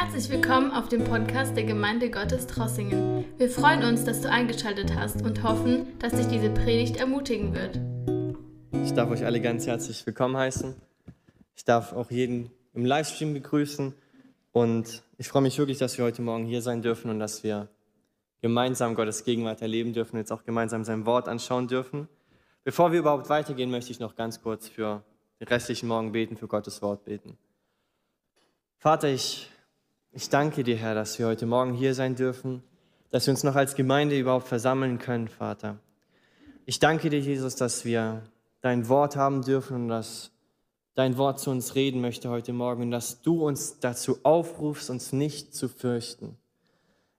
Herzlich 0.00 0.30
willkommen 0.30 0.70
auf 0.70 0.88
dem 0.88 1.02
Podcast 1.02 1.56
der 1.56 1.64
Gemeinde 1.64 2.08
Gottes 2.08 2.46
Trossingen. 2.46 3.24
Wir 3.36 3.50
freuen 3.50 3.82
uns, 3.82 4.04
dass 4.04 4.20
du 4.20 4.30
eingeschaltet 4.30 4.94
hast 4.94 5.22
und 5.22 5.42
hoffen, 5.42 5.98
dass 5.98 6.12
dich 6.12 6.28
diese 6.28 6.50
Predigt 6.50 6.98
ermutigen 6.98 7.52
wird. 7.52 7.80
Ich 8.84 8.92
darf 8.92 9.10
euch 9.10 9.24
alle 9.24 9.40
ganz 9.40 9.66
herzlich 9.66 10.06
willkommen 10.06 10.36
heißen. 10.36 10.80
Ich 11.56 11.64
darf 11.64 11.94
auch 11.94 12.12
jeden 12.12 12.52
im 12.74 12.84
Livestream 12.84 13.34
begrüßen 13.34 13.92
und 14.52 15.02
ich 15.16 15.26
freue 15.26 15.42
mich 15.42 15.58
wirklich, 15.58 15.78
dass 15.78 15.98
wir 15.98 16.04
heute 16.04 16.22
Morgen 16.22 16.44
hier 16.44 16.62
sein 16.62 16.80
dürfen 16.80 17.10
und 17.10 17.18
dass 17.18 17.42
wir 17.42 17.68
gemeinsam 18.40 18.94
Gottes 18.94 19.24
Gegenwart 19.24 19.62
erleben 19.62 19.94
dürfen, 19.94 20.12
und 20.12 20.20
jetzt 20.20 20.30
auch 20.30 20.44
gemeinsam 20.44 20.84
sein 20.84 21.06
Wort 21.06 21.26
anschauen 21.26 21.66
dürfen. 21.66 22.06
Bevor 22.62 22.92
wir 22.92 23.00
überhaupt 23.00 23.28
weitergehen, 23.30 23.72
möchte 23.72 23.90
ich 23.90 23.98
noch 23.98 24.14
ganz 24.14 24.40
kurz 24.40 24.68
für 24.68 25.02
den 25.40 25.48
restlichen 25.48 25.88
Morgen 25.88 26.12
beten, 26.12 26.36
für 26.36 26.46
Gottes 26.46 26.82
Wort 26.82 27.04
beten. 27.04 27.36
Vater, 28.78 29.08
ich 29.08 29.50
ich 30.18 30.30
danke 30.30 30.64
dir, 30.64 30.74
Herr, 30.74 30.96
dass 30.96 31.16
wir 31.20 31.28
heute 31.28 31.46
Morgen 31.46 31.74
hier 31.74 31.94
sein 31.94 32.16
dürfen, 32.16 32.64
dass 33.12 33.28
wir 33.28 33.30
uns 33.30 33.44
noch 33.44 33.54
als 33.54 33.76
Gemeinde 33.76 34.18
überhaupt 34.18 34.48
versammeln 34.48 34.98
können, 34.98 35.28
Vater. 35.28 35.78
Ich 36.66 36.80
danke 36.80 37.08
dir, 37.08 37.20
Jesus, 37.20 37.54
dass 37.54 37.84
wir 37.84 38.24
dein 38.60 38.88
Wort 38.88 39.14
haben 39.14 39.42
dürfen 39.42 39.76
und 39.76 39.88
dass 39.88 40.32
dein 40.96 41.18
Wort 41.18 41.38
zu 41.38 41.52
uns 41.52 41.76
reden 41.76 42.00
möchte 42.00 42.30
heute 42.30 42.52
Morgen 42.52 42.82
und 42.82 42.90
dass 42.90 43.22
du 43.22 43.46
uns 43.46 43.78
dazu 43.78 44.18
aufrufst, 44.24 44.90
uns 44.90 45.12
nicht 45.12 45.54
zu 45.54 45.68
fürchten. 45.68 46.36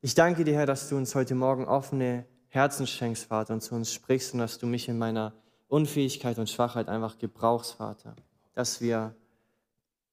Ich 0.01 0.13
danke 0.13 0.43
dir, 0.43 0.55
Herr, 0.55 0.65
dass 0.65 0.89
du 0.89 0.97
uns 0.97 1.15
heute 1.15 1.35
Morgen 1.35 1.63
offene 1.69 2.25
Herzen 2.49 2.85
schenkst, 2.85 3.27
Vater, 3.27 3.53
und 3.53 3.61
zu 3.61 3.75
uns 3.75 3.93
sprichst 3.93 4.33
und 4.33 4.39
dass 4.41 4.57
du 4.57 4.67
mich 4.67 4.89
in 4.89 4.97
meiner 4.97 5.31
Unfähigkeit 5.69 6.37
und 6.37 6.49
Schwachheit 6.49 6.89
einfach 6.89 7.17
gebrauchst, 7.17 7.75
Vater. 7.75 8.17
Dass 8.55 8.81
wir 8.81 9.15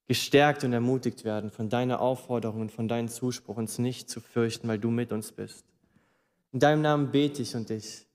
gestärkt 0.07 0.63
und 0.63 0.71
ermutigt 0.71 1.25
werden 1.25 1.51
von 1.51 1.69
deiner 1.69 1.99
Aufforderung 1.99 2.61
und 2.61 2.71
von 2.71 2.87
deinem 2.87 3.09
Zuspruch, 3.09 3.57
uns 3.57 3.77
nicht 3.77 4.09
zu 4.09 4.21
fürchten, 4.21 4.67
weil 4.67 4.79
du 4.79 4.89
mit 4.89 5.11
uns 5.11 5.33
bist. 5.33 5.65
In 6.53 6.59
deinem 6.59 6.81
Namen 6.81 7.11
bete 7.11 7.41
ich 7.41 7.55
und 7.55 7.69
ich 7.69 8.05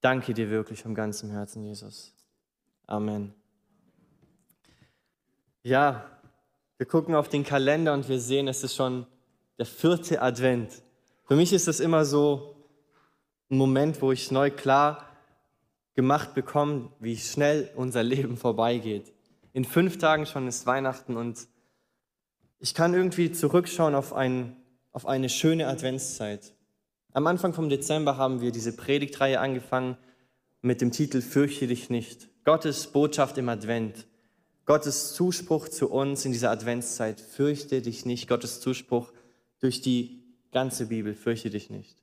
danke 0.00 0.32
dir 0.32 0.48
wirklich 0.48 0.82
vom 0.82 0.94
ganzen 0.94 1.30
Herzen, 1.30 1.62
Jesus. 1.64 2.14
Amen. 2.86 3.34
Ja, 5.62 6.06
wir 6.78 6.86
gucken 6.86 7.14
auf 7.14 7.28
den 7.28 7.44
Kalender 7.44 7.92
und 7.92 8.08
wir 8.08 8.18
sehen, 8.18 8.48
es 8.48 8.64
ist 8.64 8.74
schon 8.74 9.06
der 9.58 9.66
vierte 9.66 10.22
Advent. 10.22 10.82
Für 11.24 11.36
mich 11.36 11.52
ist 11.52 11.68
das 11.68 11.80
immer 11.80 12.06
so 12.06 12.56
ein 13.50 13.58
Moment, 13.58 14.00
wo 14.00 14.10
ich 14.10 14.30
neu 14.30 14.50
klar 14.50 15.06
gemacht 15.94 16.32
bekomme, 16.32 16.88
wie 16.98 17.18
schnell 17.18 17.70
unser 17.76 18.02
Leben 18.02 18.38
vorbeigeht 18.38 19.12
in 19.52 19.64
fünf 19.64 19.98
Tagen 19.98 20.26
schon 20.26 20.46
ist 20.46 20.66
Weihnachten 20.66 21.16
und 21.16 21.48
ich 22.58 22.74
kann 22.74 22.94
irgendwie 22.94 23.32
zurückschauen 23.32 23.94
auf, 23.94 24.12
ein, 24.12 24.56
auf 24.92 25.06
eine 25.06 25.28
schöne 25.28 25.66
Adventszeit. 25.66 26.54
Am 27.12 27.26
Anfang 27.26 27.54
vom 27.54 27.68
Dezember 27.68 28.16
haben 28.16 28.40
wir 28.40 28.52
diese 28.52 28.76
Predigtreihe 28.76 29.40
angefangen 29.40 29.96
mit 30.60 30.80
dem 30.80 30.92
Titel 30.92 31.22
Fürchte 31.22 31.66
dich 31.66 31.90
nicht. 31.90 32.28
Gottes 32.44 32.86
Botschaft 32.86 33.38
im 33.38 33.48
Advent. 33.48 34.06
Gottes 34.66 35.14
Zuspruch 35.14 35.68
zu 35.68 35.90
uns 35.90 36.24
in 36.24 36.32
dieser 36.32 36.50
Adventszeit. 36.50 37.20
Fürchte 37.20 37.82
dich 37.82 38.04
nicht. 38.04 38.28
Gottes 38.28 38.60
Zuspruch 38.60 39.12
durch 39.58 39.80
die 39.80 40.22
ganze 40.52 40.86
Bibel. 40.86 41.14
Fürchte 41.14 41.50
dich 41.50 41.70
nicht. 41.70 41.96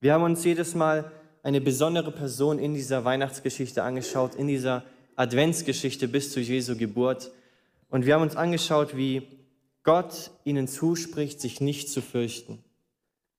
Wir 0.00 0.14
haben 0.14 0.22
uns 0.22 0.44
jedes 0.44 0.74
Mal 0.74 1.10
eine 1.42 1.60
besondere 1.60 2.12
Person 2.12 2.58
in 2.58 2.72
dieser 2.72 3.04
Weihnachtsgeschichte 3.04 3.82
angeschaut, 3.82 4.34
in 4.34 4.46
dieser 4.46 4.84
Adventsgeschichte 5.16 6.08
bis 6.08 6.32
zu 6.32 6.40
Jesu 6.40 6.76
Geburt. 6.76 7.30
Und 7.88 8.06
wir 8.06 8.14
haben 8.14 8.22
uns 8.22 8.36
angeschaut, 8.36 8.96
wie 8.96 9.22
Gott 9.82 10.30
ihnen 10.44 10.66
zuspricht, 10.66 11.40
sich 11.40 11.60
nicht 11.60 11.90
zu 11.90 12.00
fürchten. 12.00 12.64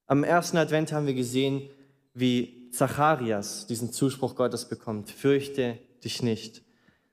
Am 0.06 0.24
ersten 0.24 0.58
Advent 0.58 0.92
haben 0.92 1.08
wir 1.08 1.16
gesehen, 1.16 1.70
wie 2.14 2.70
Zacharias 2.72 3.68
diesen 3.68 3.92
Zuspruch 3.92 4.36
Gottes 4.36 4.70
bekommt, 4.70 5.10
fürchte 5.10 5.80
dich 6.04 6.22
nicht. 6.22 6.62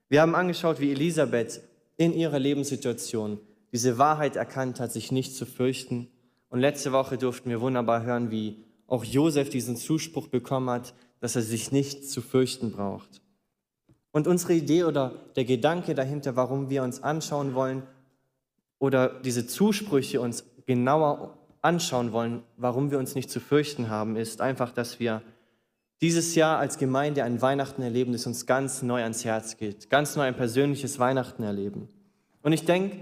Wir 0.09 0.21
haben 0.21 0.35
angeschaut, 0.35 0.81
wie 0.81 0.93
Elisabeth 0.93 1.63
in 1.97 2.13
ihrer 2.13 2.39
Lebenssituation 2.39 3.41
diese 3.73 3.97
Wahrheit 3.97 4.37
erkannt 4.37 4.79
hat, 4.79 4.93
sich 4.93 5.11
nicht 5.11 5.35
zu 5.35 5.47
fürchten. 5.47 6.09
Und 6.51 6.61
letzte 6.61 6.93
Woche 6.93 7.17
durften 7.17 7.49
wir 7.49 7.63
wunderbar 7.63 8.03
hören, 8.03 8.31
wie 8.31 8.63
auch 8.87 9.05
Josef 9.05 9.49
diesen 9.49 9.77
Zuspruch 9.77 10.29
bekommen 10.29 10.69
hat, 10.69 10.93
dass 11.21 11.37
er 11.37 11.43
sich 11.43 11.73
nicht 11.73 12.11
zu 12.11 12.21
fürchten 12.21 12.73
braucht. 12.73 13.22
Und 14.13 14.27
unsere 14.27 14.55
Idee 14.55 14.85
oder 14.85 15.13
der 15.37 15.45
Gedanke 15.45 15.95
dahinter, 15.95 16.37
warum 16.37 16.71
wir 16.71 16.83
uns 16.83 17.03
anschauen 17.03 17.55
wollen 17.55 17.83
oder 18.79 19.09
diese 19.09 19.47
Zusprüche 19.47 20.21
uns 20.21 20.45
genauer 20.67 21.39
anschauen 21.63 22.13
wollen, 22.13 22.43
warum 22.57 22.91
wir 22.91 22.99
uns 22.99 23.15
nicht 23.15 23.31
zu 23.31 23.41
fürchten 23.41 23.89
haben, 23.89 24.17
ist 24.17 24.41
einfach, 24.41 24.73
dass 24.73 25.01
wir 25.01 25.23
dieses 26.03 26.35
Jahr 26.35 26.59
als 26.59 26.79
Gemeinde 26.79 27.23
ein 27.23 27.41
Weihnachten 27.41 27.81
erleben, 27.81 28.13
das 28.13 28.27
uns 28.27 28.47
ganz 28.47 28.83
neu 28.83 29.03
ans 29.03 29.25
Herz 29.25 29.57
geht, 29.57 29.89
ganz 29.89 30.17
neu 30.17 30.23
ein 30.23 30.37
persönliches 30.37 30.99
Weihnachten 30.99 31.45
erleben. 31.45 31.89
Und 32.43 32.53
ich 32.53 32.65
denke, 32.65 32.97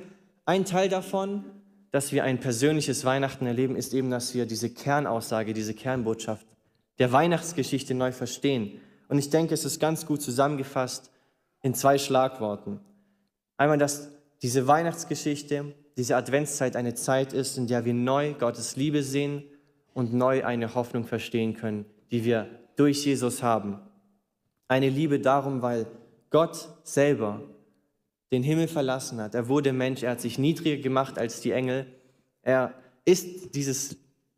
ein 0.45 0.67
Teil 0.67 0.91
davon, 0.91 1.45
dass 1.91 2.13
wir 2.13 2.25
ein 2.25 2.39
persönliches 2.39 3.05
Weihnachten 3.05 3.47
erleben, 3.47 3.75
ist 3.75 3.95
eben, 3.95 4.11
dass 4.11 4.35
wir 4.35 4.45
diese 4.45 4.71
Kernaussage, 4.71 5.55
diese 5.55 5.75
Kernbotschaft 5.75 6.47
der 6.99 7.11
Weihnachtsgeschichte 7.11 7.95
neu 7.95 8.13
verstehen. 8.13 8.81
Und 9.11 9.19
ich 9.19 9.29
denke, 9.29 9.55
es 9.55 9.65
ist 9.65 9.81
ganz 9.81 10.07
gut 10.07 10.23
zusammengefasst 10.23 11.11
in 11.63 11.75
zwei 11.75 11.99
Schlagworten. 11.99 12.79
Einmal, 13.57 13.77
dass 13.77 14.13
diese 14.41 14.69
Weihnachtsgeschichte, 14.69 15.75
diese 15.97 16.17
Adventszeit 16.17 16.77
eine 16.77 16.95
Zeit 16.95 17.33
ist, 17.33 17.59
in 17.59 17.67
der 17.67 17.85
wir 17.85 17.93
neu 17.93 18.35
Gottes 18.35 18.77
Liebe 18.77 19.03
sehen 19.03 19.43
und 19.95 20.15
neu 20.15 20.45
eine 20.45 20.77
Hoffnung 20.77 21.05
verstehen 21.05 21.55
können, 21.55 21.87
die 22.13 22.25
wir 22.25 22.47
durch 22.77 23.05
Jesus 23.05 23.43
haben. 23.43 23.81
Eine 24.69 24.89
Liebe 24.89 25.19
darum, 25.19 25.61
weil 25.61 25.87
Gott 26.31 26.69
selber 26.85 27.43
den 28.31 28.45
Himmel 28.45 28.69
verlassen 28.69 29.21
hat. 29.21 29.35
Er 29.35 29.49
wurde 29.49 29.73
Mensch, 29.73 30.05
er 30.05 30.13
hat 30.13 30.21
sich 30.21 30.39
niedriger 30.39 30.81
gemacht 30.81 31.19
als 31.19 31.41
die 31.41 31.51
Engel. 31.51 31.87
Er 32.43 32.75
ist 33.05 33.57
dieses, 33.57 33.97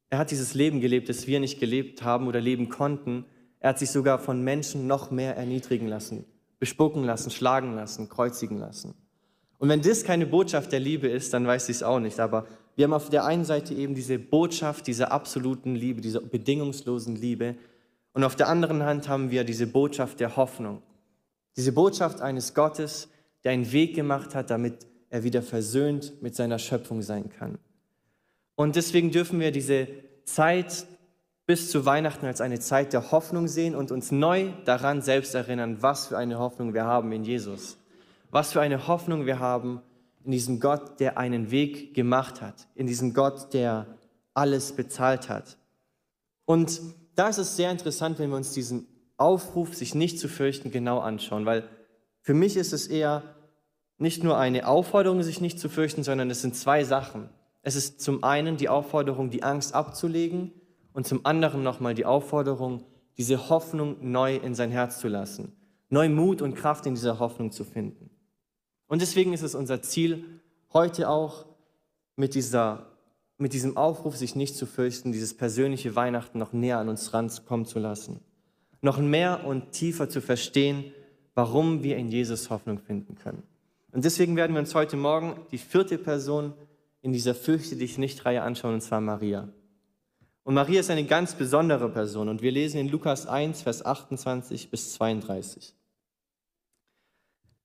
er 0.08 0.16
hat 0.16 0.30
dieses 0.30 0.54
Leben 0.54 0.80
gelebt, 0.80 1.10
das 1.10 1.26
wir 1.26 1.40
nicht 1.40 1.60
gelebt 1.60 2.02
haben 2.02 2.26
oder 2.26 2.40
leben 2.40 2.70
konnten. 2.70 3.26
Er 3.62 3.68
hat 3.68 3.78
sich 3.78 3.92
sogar 3.92 4.18
von 4.18 4.42
Menschen 4.42 4.88
noch 4.88 5.12
mehr 5.12 5.36
erniedrigen 5.36 5.86
lassen, 5.86 6.24
bespucken 6.58 7.04
lassen, 7.04 7.30
schlagen 7.30 7.76
lassen, 7.76 8.08
kreuzigen 8.08 8.58
lassen. 8.58 8.94
Und 9.58 9.68
wenn 9.68 9.80
das 9.80 10.02
keine 10.02 10.26
Botschaft 10.26 10.72
der 10.72 10.80
Liebe 10.80 11.06
ist, 11.06 11.32
dann 11.32 11.46
weiß 11.46 11.68
ich 11.68 11.76
es 11.76 11.82
auch 11.84 12.00
nicht. 12.00 12.18
Aber 12.18 12.48
wir 12.74 12.86
haben 12.86 12.92
auf 12.92 13.08
der 13.08 13.24
einen 13.24 13.44
Seite 13.44 13.72
eben 13.72 13.94
diese 13.94 14.18
Botschaft 14.18 14.88
dieser 14.88 15.12
absoluten 15.12 15.76
Liebe, 15.76 16.00
dieser 16.00 16.20
bedingungslosen 16.20 17.14
Liebe. 17.14 17.54
Und 18.12 18.24
auf 18.24 18.34
der 18.34 18.48
anderen 18.48 18.82
Hand 18.82 19.08
haben 19.08 19.30
wir 19.30 19.44
diese 19.44 19.68
Botschaft 19.68 20.18
der 20.18 20.34
Hoffnung. 20.34 20.82
Diese 21.56 21.70
Botschaft 21.70 22.20
eines 22.20 22.54
Gottes, 22.54 23.10
der 23.44 23.52
einen 23.52 23.70
Weg 23.70 23.94
gemacht 23.94 24.34
hat, 24.34 24.50
damit 24.50 24.88
er 25.08 25.22
wieder 25.22 25.40
versöhnt 25.40 26.20
mit 26.20 26.34
seiner 26.34 26.58
Schöpfung 26.58 27.00
sein 27.00 27.30
kann. 27.30 27.58
Und 28.56 28.74
deswegen 28.74 29.12
dürfen 29.12 29.38
wir 29.38 29.52
diese 29.52 29.86
Zeit 30.24 30.84
bis 31.46 31.70
zu 31.70 31.84
Weihnachten 31.84 32.26
als 32.26 32.40
eine 32.40 32.60
Zeit 32.60 32.92
der 32.92 33.10
Hoffnung 33.10 33.48
sehen 33.48 33.74
und 33.74 33.90
uns 33.90 34.12
neu 34.12 34.50
daran 34.64 35.02
selbst 35.02 35.34
erinnern, 35.34 35.78
was 35.80 36.06
für 36.08 36.18
eine 36.18 36.38
Hoffnung 36.38 36.74
wir 36.74 36.84
haben 36.84 37.10
in 37.12 37.24
Jesus. 37.24 37.78
Was 38.30 38.52
für 38.52 38.60
eine 38.60 38.86
Hoffnung 38.86 39.26
wir 39.26 39.40
haben 39.40 39.82
in 40.24 40.30
diesem 40.30 40.60
Gott, 40.60 41.00
der 41.00 41.18
einen 41.18 41.50
Weg 41.50 41.94
gemacht 41.94 42.40
hat, 42.40 42.68
in 42.74 42.86
diesem 42.86 43.12
Gott, 43.12 43.52
der 43.52 43.86
alles 44.34 44.72
bezahlt 44.72 45.28
hat. 45.28 45.58
Und 46.44 46.80
da 47.16 47.28
ist 47.28 47.38
es 47.38 47.56
sehr 47.56 47.70
interessant, 47.70 48.18
wenn 48.18 48.30
wir 48.30 48.36
uns 48.36 48.52
diesen 48.52 48.86
Aufruf, 49.16 49.74
sich 49.74 49.94
nicht 49.94 50.18
zu 50.18 50.28
fürchten, 50.28 50.70
genau 50.70 51.00
anschauen, 51.00 51.44
weil 51.44 51.68
für 52.20 52.34
mich 52.34 52.56
ist 52.56 52.72
es 52.72 52.86
eher 52.86 53.22
nicht 53.98 54.24
nur 54.24 54.38
eine 54.38 54.66
Aufforderung, 54.66 55.22
sich 55.22 55.40
nicht 55.40 55.58
zu 55.58 55.68
fürchten, 55.68 56.02
sondern 56.02 56.30
es 56.30 56.40
sind 56.40 56.56
zwei 56.56 56.84
Sachen. 56.84 57.28
Es 57.62 57.76
ist 57.76 58.00
zum 58.00 58.24
einen 58.24 58.56
die 58.56 58.68
Aufforderung, 58.68 59.30
die 59.30 59.42
Angst 59.42 59.74
abzulegen 59.74 60.52
und 60.92 61.06
zum 61.06 61.24
anderen 61.24 61.62
nochmal 61.62 61.94
die 61.94 62.04
Aufforderung, 62.04 62.84
diese 63.18 63.48
Hoffnung 63.48 63.96
neu 64.00 64.36
in 64.36 64.54
sein 64.54 64.70
Herz 64.70 64.98
zu 64.98 65.08
lassen, 65.08 65.52
neu 65.90 66.08
Mut 66.08 66.42
und 66.42 66.54
Kraft 66.54 66.86
in 66.86 66.94
dieser 66.94 67.18
Hoffnung 67.18 67.52
zu 67.52 67.64
finden. 67.64 68.10
Und 68.86 69.00
deswegen 69.02 69.32
ist 69.32 69.42
es 69.42 69.54
unser 69.54 69.82
Ziel, 69.82 70.24
heute 70.72 71.08
auch 71.08 71.46
mit, 72.16 72.34
dieser, 72.34 72.86
mit 73.38 73.52
diesem 73.52 73.76
Aufruf, 73.76 74.16
sich 74.16 74.36
nicht 74.36 74.56
zu 74.56 74.66
fürchten, 74.66 75.12
dieses 75.12 75.34
persönliche 75.34 75.96
Weihnachten 75.96 76.38
noch 76.38 76.52
näher 76.52 76.78
an 76.78 76.88
uns 76.88 77.12
rankommen 77.14 77.66
zu 77.66 77.78
lassen, 77.78 78.20
noch 78.80 78.98
mehr 78.98 79.44
und 79.46 79.72
tiefer 79.72 80.08
zu 80.08 80.20
verstehen, 80.20 80.92
warum 81.34 81.82
wir 81.82 81.96
in 81.96 82.08
Jesus 82.08 82.50
Hoffnung 82.50 82.78
finden 82.78 83.14
können. 83.14 83.42
Und 83.92 84.04
deswegen 84.04 84.36
werden 84.36 84.54
wir 84.54 84.60
uns 84.60 84.74
heute 84.74 84.96
Morgen 84.96 85.36
die 85.50 85.58
vierte 85.58 85.98
Person 85.98 86.54
in 87.02 87.12
dieser 87.12 87.34
Fürchte 87.34 87.76
dich 87.76 87.98
nicht 87.98 88.24
Reihe 88.24 88.42
anschauen, 88.42 88.74
und 88.74 88.80
zwar 88.80 89.00
Maria. 89.00 89.48
Und 90.44 90.54
Maria 90.54 90.80
ist 90.80 90.90
eine 90.90 91.04
ganz 91.04 91.34
besondere 91.34 91.88
Person 91.88 92.28
und 92.28 92.42
wir 92.42 92.50
lesen 92.50 92.78
in 92.78 92.88
Lukas 92.88 93.26
1, 93.26 93.62
Vers 93.62 93.84
28 93.84 94.70
bis 94.70 94.94
32. 94.94 95.74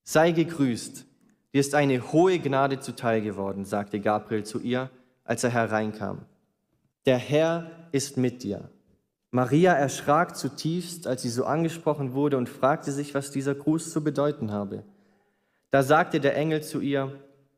Sei 0.03 0.31
gegrüßt, 0.31 1.05
dir 1.53 1.59
ist 1.59 1.73
eine 1.73 2.11
hohe 2.11 2.39
Gnade 2.39 2.79
zuteil 2.79 3.21
geworden, 3.21 3.65
sagte 3.65 3.99
Gabriel 3.99 4.43
zu 4.43 4.59
ihr, 4.59 4.91
als 5.23 5.43
er 5.43 5.49
hereinkam. 5.49 6.25
Der 7.05 7.17
Herr 7.17 7.71
ist 7.91 8.17
mit 8.17 8.43
dir. 8.43 8.69
Maria 9.31 9.73
erschrak 9.73 10.37
zutiefst, 10.37 11.07
als 11.07 11.23
sie 11.23 11.29
so 11.29 11.45
angesprochen 11.45 12.13
wurde 12.13 12.37
und 12.37 12.47
fragte 12.47 12.91
sich, 12.91 13.13
was 13.13 13.31
dieser 13.31 13.55
Gruß 13.55 13.91
zu 13.91 14.03
bedeuten 14.03 14.51
habe. 14.51 14.83
Da 15.71 15.83
sagte 15.83 16.19
der 16.19 16.37
Engel 16.37 16.63
zu 16.63 16.79
ihr, 16.79 17.11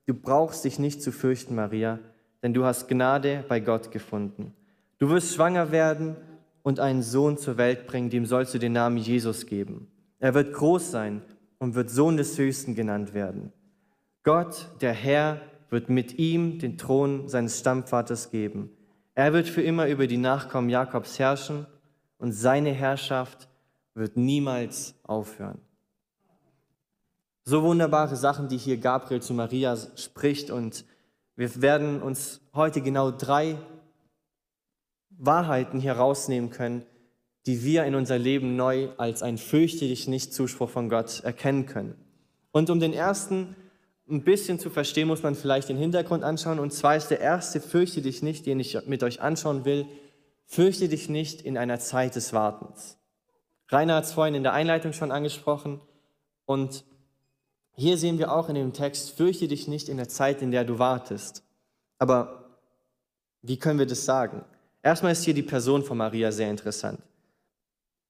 du 0.07 0.13
brauchst 0.13 0.65
dich 0.65 0.79
nicht 0.79 1.03
zu 1.03 1.11
fürchten, 1.11 1.55
Maria, 1.55 1.99
denn 2.41 2.53
du 2.53 2.65
hast 2.65 2.87
Gnade 2.87 3.43
bei 3.47 3.59
Gott 3.59 3.91
gefunden. 3.91 4.55
Du 4.99 5.09
wirst 5.09 5.33
schwanger 5.33 5.71
werden 5.71 6.17
und 6.61 6.81
einen 6.81 7.01
Sohn 7.01 7.37
zur 7.37 7.57
Welt 7.57 7.87
bringen, 7.87 8.09
dem 8.09 8.25
sollst 8.25 8.53
du 8.53 8.59
den 8.59 8.73
Namen 8.73 8.97
Jesus 8.97 9.45
geben. 9.45 9.87
Er 10.19 10.33
wird 10.33 10.53
groß 10.53 10.91
sein 10.91 11.21
und 11.57 11.73
wird 11.73 11.89
Sohn 11.89 12.17
des 12.17 12.37
Höchsten 12.37 12.75
genannt 12.75 13.13
werden. 13.13 13.53
Gott, 14.23 14.67
der 14.81 14.91
Herr, 14.91 15.39
wird 15.69 15.89
mit 15.89 16.17
ihm 16.19 16.59
den 16.59 16.77
Thron 16.77 17.29
seines 17.29 17.59
Stammvaters 17.59 18.29
geben. 18.29 18.71
Er 19.15 19.33
wird 19.33 19.47
für 19.47 19.61
immer 19.61 19.87
über 19.87 20.07
die 20.07 20.17
Nachkommen 20.17 20.69
Jakobs 20.69 21.17
herrschen 21.17 21.65
und 22.17 22.33
seine 22.33 22.71
Herrschaft 22.71 23.47
wird 23.93 24.17
niemals 24.17 24.95
aufhören. 25.03 25.59
So 27.45 27.63
wunderbare 27.63 28.15
Sachen, 28.15 28.49
die 28.49 28.57
hier 28.57 28.77
Gabriel 28.77 29.21
zu 29.21 29.33
Maria 29.33 29.77
spricht 29.95 30.51
und 30.51 30.85
wir 31.35 31.61
werden 31.61 32.01
uns 32.01 32.41
heute 32.53 32.81
genau 32.81 33.11
drei 33.11 33.57
Wahrheiten 35.19 35.79
hier 35.79 35.93
rausnehmen 35.93 36.49
können, 36.49 36.85
die 37.45 37.63
wir 37.63 37.83
in 37.85 37.95
unser 37.95 38.17
Leben 38.17 38.55
neu 38.55 38.89
als 38.97 39.21
ein 39.21 39.37
fürchte 39.37 39.87
dich 39.87 40.07
nicht 40.07 40.33
Zuspruch 40.33 40.69
von 40.69 40.89
Gott 40.89 41.21
erkennen 41.23 41.65
können. 41.65 41.95
Und 42.51 42.69
um 42.69 42.79
den 42.79 42.93
ersten 42.93 43.55
ein 44.09 44.23
bisschen 44.23 44.59
zu 44.59 44.69
verstehen, 44.69 45.07
muss 45.07 45.21
man 45.21 45.35
vielleicht 45.35 45.69
den 45.69 45.77
Hintergrund 45.77 46.23
anschauen. 46.23 46.59
Und 46.59 46.73
zwar 46.73 46.95
ist 46.95 47.09
der 47.09 47.19
erste 47.19 47.61
fürchte 47.61 48.01
dich 48.01 48.23
nicht, 48.23 48.45
den 48.45 48.59
ich 48.59 48.77
mit 48.87 49.03
euch 49.03 49.21
anschauen 49.21 49.65
will, 49.65 49.85
fürchte 50.45 50.89
dich 50.89 51.09
nicht 51.09 51.41
in 51.41 51.57
einer 51.57 51.79
Zeit 51.79 52.15
des 52.15 52.33
Wartens. 52.33 52.97
Rainer 53.67 53.97
hat 53.97 54.05
es 54.05 54.13
vorhin 54.13 54.33
in 54.33 54.43
der 54.43 54.53
Einleitung 54.53 54.93
schon 54.93 55.11
angesprochen. 55.11 55.79
Und 56.45 56.83
hier 57.75 57.97
sehen 57.97 58.17
wir 58.17 58.31
auch 58.31 58.49
in 58.49 58.55
dem 58.55 58.73
Text, 58.73 59.11
fürchte 59.11 59.47
dich 59.47 59.67
nicht 59.67 59.89
in 59.89 59.97
der 59.97 60.09
Zeit, 60.09 60.41
in 60.41 60.49
der 60.49 60.63
du 60.63 60.79
wartest. 60.79 61.43
Aber 61.99 62.57
wie 63.41 63.57
können 63.57 63.77
wir 63.77 63.85
das 63.85 64.05
sagen? 64.05 64.43
Erstmal 64.89 65.11
ist 65.11 65.23
hier 65.23 65.35
die 65.35 65.43
Person 65.43 65.83
von 65.83 65.99
Maria 65.99 66.31
sehr 66.31 66.49
interessant. 66.49 66.99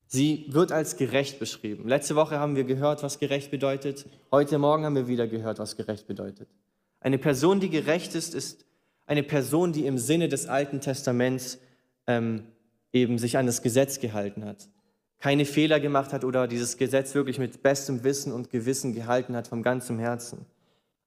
Sie 0.08 0.46
wird 0.48 0.72
als 0.72 0.96
gerecht 0.96 1.38
beschrieben. 1.38 1.90
Letzte 1.90 2.16
Woche 2.16 2.40
haben 2.40 2.56
wir 2.56 2.64
gehört, 2.64 3.04
was 3.04 3.20
gerecht 3.20 3.52
bedeutet. 3.52 4.06
Heute 4.32 4.58
Morgen 4.60 4.86
haben 4.86 4.96
wir 4.96 5.10
wieder 5.10 5.28
gehört, 5.28 5.60
was 5.60 5.76
gerecht 5.76 6.08
bedeutet. 6.08 6.48
Eine 7.02 7.18
Person, 7.18 7.60
die 7.60 7.70
gerecht 7.70 8.16
ist, 8.16 8.34
ist 8.34 8.64
eine 9.08 9.24
Person, 9.24 9.74
die 9.74 9.86
im 9.88 9.98
Sinne 9.98 10.30
des 10.30 10.48
Alten 10.48 10.80
Testaments 10.80 11.60
ähm, 12.08 12.44
eben 12.94 13.18
sich 13.18 13.38
an 13.38 13.46
das 13.46 13.62
Gesetz 13.62 14.00
gehalten 14.00 14.46
hat, 14.46 14.70
keine 15.20 15.44
Fehler 15.44 15.82
gemacht 15.82 16.14
hat 16.14 16.24
oder 16.24 16.48
dieses 16.48 16.78
Gesetz 16.78 17.14
wirklich 17.14 17.40
mit 17.40 17.62
bestem 17.62 18.06
Wissen 18.06 18.32
und 18.32 18.52
Gewissen 18.52 18.94
gehalten 18.94 19.36
hat 19.36 19.50
vom 19.50 19.64
ganzen 19.64 20.00
Herzen. 20.00 20.46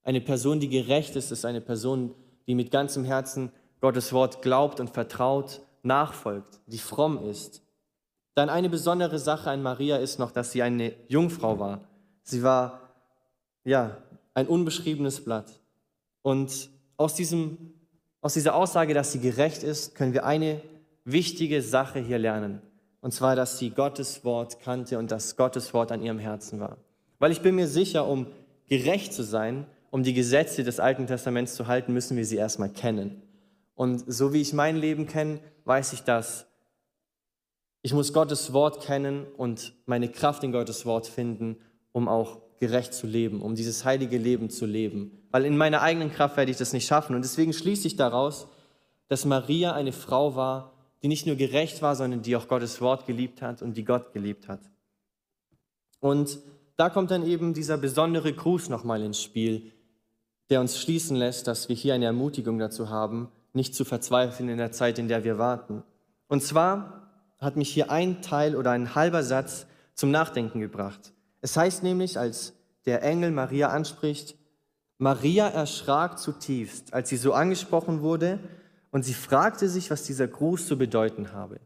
Eine 0.02 0.20
Person, 0.20 0.60
die 0.60 0.68
gerecht 0.68 1.16
ist, 1.16 1.32
ist 1.32 1.46
eine 1.46 1.62
Person, 1.62 2.14
die 2.46 2.54
mit 2.54 2.70
ganzem 2.70 3.04
Herzen 3.04 3.52
Gottes 3.82 4.12
Wort 4.12 4.42
glaubt 4.42 4.78
und 4.78 4.90
vertraut, 4.90 5.60
nachfolgt, 5.82 6.60
die 6.66 6.78
fromm 6.78 7.18
ist. 7.28 7.62
Dann 8.34 8.48
eine 8.48 8.70
besondere 8.70 9.18
Sache 9.18 9.50
an 9.50 9.60
Maria 9.60 9.96
ist 9.96 10.20
noch, 10.20 10.30
dass 10.30 10.52
sie 10.52 10.62
eine 10.62 10.94
Jungfrau 11.08 11.58
war. 11.58 11.80
Sie 12.22 12.44
war, 12.44 12.94
ja, 13.64 13.98
ein 14.34 14.46
unbeschriebenes 14.46 15.24
Blatt. 15.24 15.60
Und 16.22 16.70
aus, 16.96 17.14
diesem, 17.14 17.74
aus 18.20 18.34
dieser 18.34 18.54
Aussage, 18.54 18.94
dass 18.94 19.10
sie 19.10 19.18
gerecht 19.18 19.64
ist, 19.64 19.96
können 19.96 20.14
wir 20.14 20.24
eine 20.24 20.62
wichtige 21.04 21.60
Sache 21.60 21.98
hier 21.98 22.18
lernen. 22.18 22.62
Und 23.00 23.12
zwar, 23.12 23.34
dass 23.34 23.58
sie 23.58 23.70
Gottes 23.70 24.24
Wort 24.24 24.60
kannte 24.60 24.96
und 24.96 25.10
dass 25.10 25.36
Gottes 25.36 25.74
Wort 25.74 25.90
an 25.90 26.02
ihrem 26.02 26.20
Herzen 26.20 26.60
war. 26.60 26.76
Weil 27.18 27.32
ich 27.32 27.42
bin 27.42 27.56
mir 27.56 27.66
sicher, 27.66 28.06
um 28.06 28.28
gerecht 28.68 29.12
zu 29.12 29.24
sein, 29.24 29.66
um 29.90 30.04
die 30.04 30.14
Gesetze 30.14 30.62
des 30.62 30.78
Alten 30.78 31.08
Testaments 31.08 31.56
zu 31.56 31.66
halten, 31.66 31.92
müssen 31.92 32.16
wir 32.16 32.24
sie 32.24 32.36
erstmal 32.36 32.70
kennen. 32.70 33.21
Und 33.74 34.04
so 34.12 34.32
wie 34.32 34.40
ich 34.40 34.52
mein 34.52 34.76
Leben 34.76 35.06
kenne, 35.06 35.40
weiß 35.64 35.92
ich 35.92 36.02
das. 36.02 36.46
Ich 37.82 37.92
muss 37.92 38.12
Gottes 38.12 38.52
Wort 38.52 38.82
kennen 38.82 39.26
und 39.36 39.74
meine 39.86 40.08
Kraft 40.08 40.44
in 40.44 40.52
Gottes 40.52 40.86
Wort 40.86 41.06
finden, 41.06 41.56
um 41.92 42.08
auch 42.08 42.40
gerecht 42.60 42.94
zu 42.94 43.08
leben, 43.08 43.42
um 43.42 43.56
dieses 43.56 43.84
heilige 43.84 44.18
Leben 44.18 44.50
zu 44.50 44.66
leben. 44.66 45.26
Weil 45.32 45.44
in 45.44 45.56
meiner 45.56 45.82
eigenen 45.82 46.12
Kraft 46.12 46.36
werde 46.36 46.52
ich 46.52 46.58
das 46.58 46.72
nicht 46.72 46.86
schaffen. 46.86 47.16
Und 47.16 47.22
deswegen 47.22 47.52
schließe 47.52 47.88
ich 47.88 47.96
daraus, 47.96 48.46
dass 49.08 49.24
Maria 49.24 49.72
eine 49.72 49.92
Frau 49.92 50.36
war, 50.36 50.72
die 51.02 51.08
nicht 51.08 51.26
nur 51.26 51.34
gerecht 51.34 51.82
war, 51.82 51.96
sondern 51.96 52.22
die 52.22 52.36
auch 52.36 52.46
Gottes 52.46 52.80
Wort 52.80 53.06
geliebt 53.06 53.42
hat 53.42 53.62
und 53.62 53.76
die 53.76 53.84
Gott 53.84 54.12
geliebt 54.12 54.46
hat. 54.46 54.60
Und 55.98 56.38
da 56.76 56.88
kommt 56.88 57.10
dann 57.10 57.26
eben 57.26 57.54
dieser 57.54 57.76
besondere 57.76 58.32
Gruß 58.32 58.68
nochmal 58.68 59.02
ins 59.02 59.20
Spiel, 59.20 59.72
der 60.48 60.60
uns 60.60 60.80
schließen 60.80 61.16
lässt, 61.16 61.46
dass 61.46 61.68
wir 61.68 61.76
hier 61.76 61.94
eine 61.94 62.04
Ermutigung 62.04 62.58
dazu 62.58 62.90
haben, 62.90 63.28
nicht 63.52 63.74
zu 63.74 63.84
verzweifeln 63.84 64.48
in 64.48 64.58
der 64.58 64.72
Zeit, 64.72 64.98
in 64.98 65.08
der 65.08 65.24
wir 65.24 65.38
warten. 65.38 65.82
Und 66.28 66.42
zwar 66.42 67.10
hat 67.38 67.56
mich 67.56 67.70
hier 67.70 67.90
ein 67.90 68.22
Teil 68.22 68.56
oder 68.56 68.70
ein 68.70 68.94
halber 68.94 69.22
Satz 69.22 69.66
zum 69.94 70.10
Nachdenken 70.10 70.60
gebracht. 70.60 71.12
Es 71.40 71.56
heißt 71.56 71.82
nämlich, 71.82 72.18
als 72.18 72.54
der 72.86 73.02
Engel 73.02 73.30
Maria 73.30 73.68
anspricht, 73.68 74.36
Maria 74.98 75.48
erschrak 75.48 76.18
zutiefst, 76.18 76.94
als 76.94 77.08
sie 77.08 77.16
so 77.16 77.32
angesprochen 77.32 78.02
wurde, 78.02 78.38
und 78.92 79.04
sie 79.04 79.14
fragte 79.14 79.68
sich, 79.68 79.90
was 79.90 80.04
dieser 80.04 80.28
Gruß 80.28 80.66
zu 80.66 80.76
bedeuten 80.78 81.32
habe. 81.32 81.60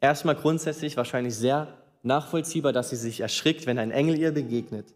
Erstmal 0.00 0.34
grundsätzlich 0.34 0.96
wahrscheinlich 0.96 1.36
sehr 1.36 1.68
nachvollziehbar, 2.02 2.72
dass 2.72 2.90
sie 2.90 2.96
sich 2.96 3.20
erschrickt, 3.20 3.66
wenn 3.66 3.78
ein 3.78 3.90
Engel 3.90 4.18
ihr 4.18 4.32
begegnet. 4.32 4.94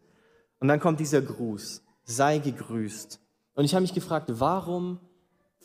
Und 0.59 0.69
dann 0.69 0.81
kommt 0.81 1.01
dieser 1.01 1.23
Gruß, 1.23 1.83
sei 2.03 2.39
gegrüßt. 2.39 3.21
Und 3.55 3.65
ich 3.65 3.75
habe 3.75 3.83
mich 3.83 3.95
gefragt, 3.95 4.31
warum 4.33 4.99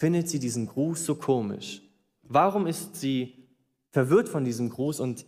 findet 0.02 0.28
sie 0.30 0.40
diesen 0.40 0.66
Gruß 0.66 1.06
so 1.06 1.14
komisch? 1.14 1.84
Warum 2.24 2.66
ist 2.66 2.96
sie 2.96 3.36
verwirrt 3.92 4.30
von 4.30 4.44
diesem 4.44 4.70
Gruß? 4.70 5.00
Und 5.00 5.28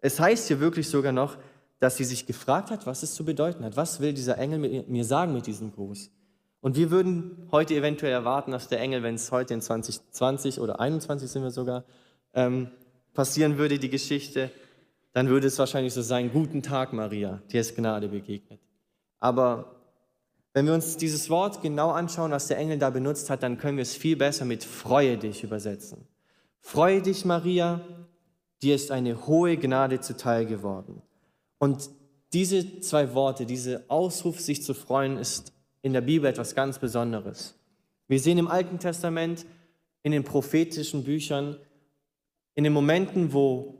es 0.00 0.20
heißt 0.20 0.48
hier 0.48 0.60
wirklich 0.60 0.90
sogar 0.90 1.12
noch, 1.12 1.38
dass 1.78 1.96
sie 1.96 2.04
sich 2.04 2.26
gefragt 2.26 2.70
hat, 2.70 2.86
was 2.86 3.02
es 3.02 3.14
zu 3.14 3.24
bedeuten 3.24 3.64
hat. 3.64 3.74
Was 3.78 4.00
will 4.00 4.12
dieser 4.12 4.36
Engel 4.36 4.84
mir 4.86 5.04
sagen 5.06 5.32
mit 5.32 5.46
diesem 5.46 5.72
Gruß? 5.72 6.10
Und 6.60 6.76
wir 6.76 6.90
würden 6.90 7.48
heute 7.52 7.74
eventuell 7.74 8.12
erwarten, 8.12 8.50
dass 8.50 8.68
der 8.68 8.80
Engel, 8.80 9.02
wenn 9.02 9.14
es 9.14 9.32
heute 9.32 9.54
in 9.54 9.62
2020 9.62 10.60
oder 10.60 10.78
21 10.78 11.30
sind 11.30 11.42
wir 11.42 11.50
sogar, 11.50 11.84
ähm, 12.34 12.70
passieren 13.14 13.56
würde, 13.56 13.78
die 13.78 13.88
Geschichte, 13.88 14.50
dann 15.14 15.28
würde 15.28 15.46
es 15.46 15.58
wahrscheinlich 15.58 15.94
so 15.94 16.02
sein, 16.02 16.30
guten 16.30 16.62
Tag 16.62 16.92
Maria, 16.92 17.40
dir 17.50 17.62
ist 17.62 17.74
Gnade 17.76 18.08
begegnet. 18.08 18.60
Aber 19.20 19.81
wenn 20.54 20.66
wir 20.66 20.74
uns 20.74 20.96
dieses 20.96 21.30
Wort 21.30 21.62
genau 21.62 21.90
anschauen, 21.90 22.30
was 22.30 22.48
der 22.48 22.58
Engel 22.58 22.78
da 22.78 22.90
benutzt 22.90 23.30
hat, 23.30 23.42
dann 23.42 23.58
können 23.58 23.78
wir 23.78 23.82
es 23.82 23.94
viel 23.94 24.16
besser 24.16 24.44
mit 24.44 24.64
Freue 24.64 25.16
dich 25.16 25.44
übersetzen. 25.44 26.06
Freue 26.60 27.00
dich, 27.00 27.24
Maria, 27.24 27.80
dir 28.62 28.74
ist 28.74 28.90
eine 28.90 29.26
hohe 29.26 29.56
Gnade 29.56 30.00
zuteil 30.00 30.46
geworden. 30.46 31.02
Und 31.58 31.90
diese 32.32 32.80
zwei 32.80 33.14
Worte, 33.14 33.46
diese 33.46 33.84
Ausruf, 33.88 34.40
sich 34.40 34.62
zu 34.62 34.74
freuen, 34.74 35.16
ist 35.16 35.52
in 35.82 35.92
der 35.92 36.00
Bibel 36.00 36.28
etwas 36.28 36.54
ganz 36.54 36.78
Besonderes. 36.78 37.58
Wir 38.08 38.20
sehen 38.20 38.38
im 38.38 38.48
Alten 38.48 38.78
Testament, 38.78 39.46
in 40.02 40.12
den 40.12 40.24
prophetischen 40.24 41.04
Büchern, 41.04 41.56
in 42.54 42.64
den 42.64 42.72
Momenten, 42.72 43.32
wo 43.32 43.78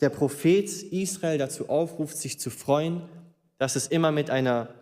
der 0.00 0.08
Prophet 0.08 0.68
Israel 0.92 1.38
dazu 1.38 1.68
aufruft, 1.68 2.16
sich 2.16 2.40
zu 2.40 2.50
freuen, 2.50 3.02
dass 3.58 3.76
es 3.76 3.86
immer 3.86 4.10
mit 4.10 4.30
einer 4.30 4.74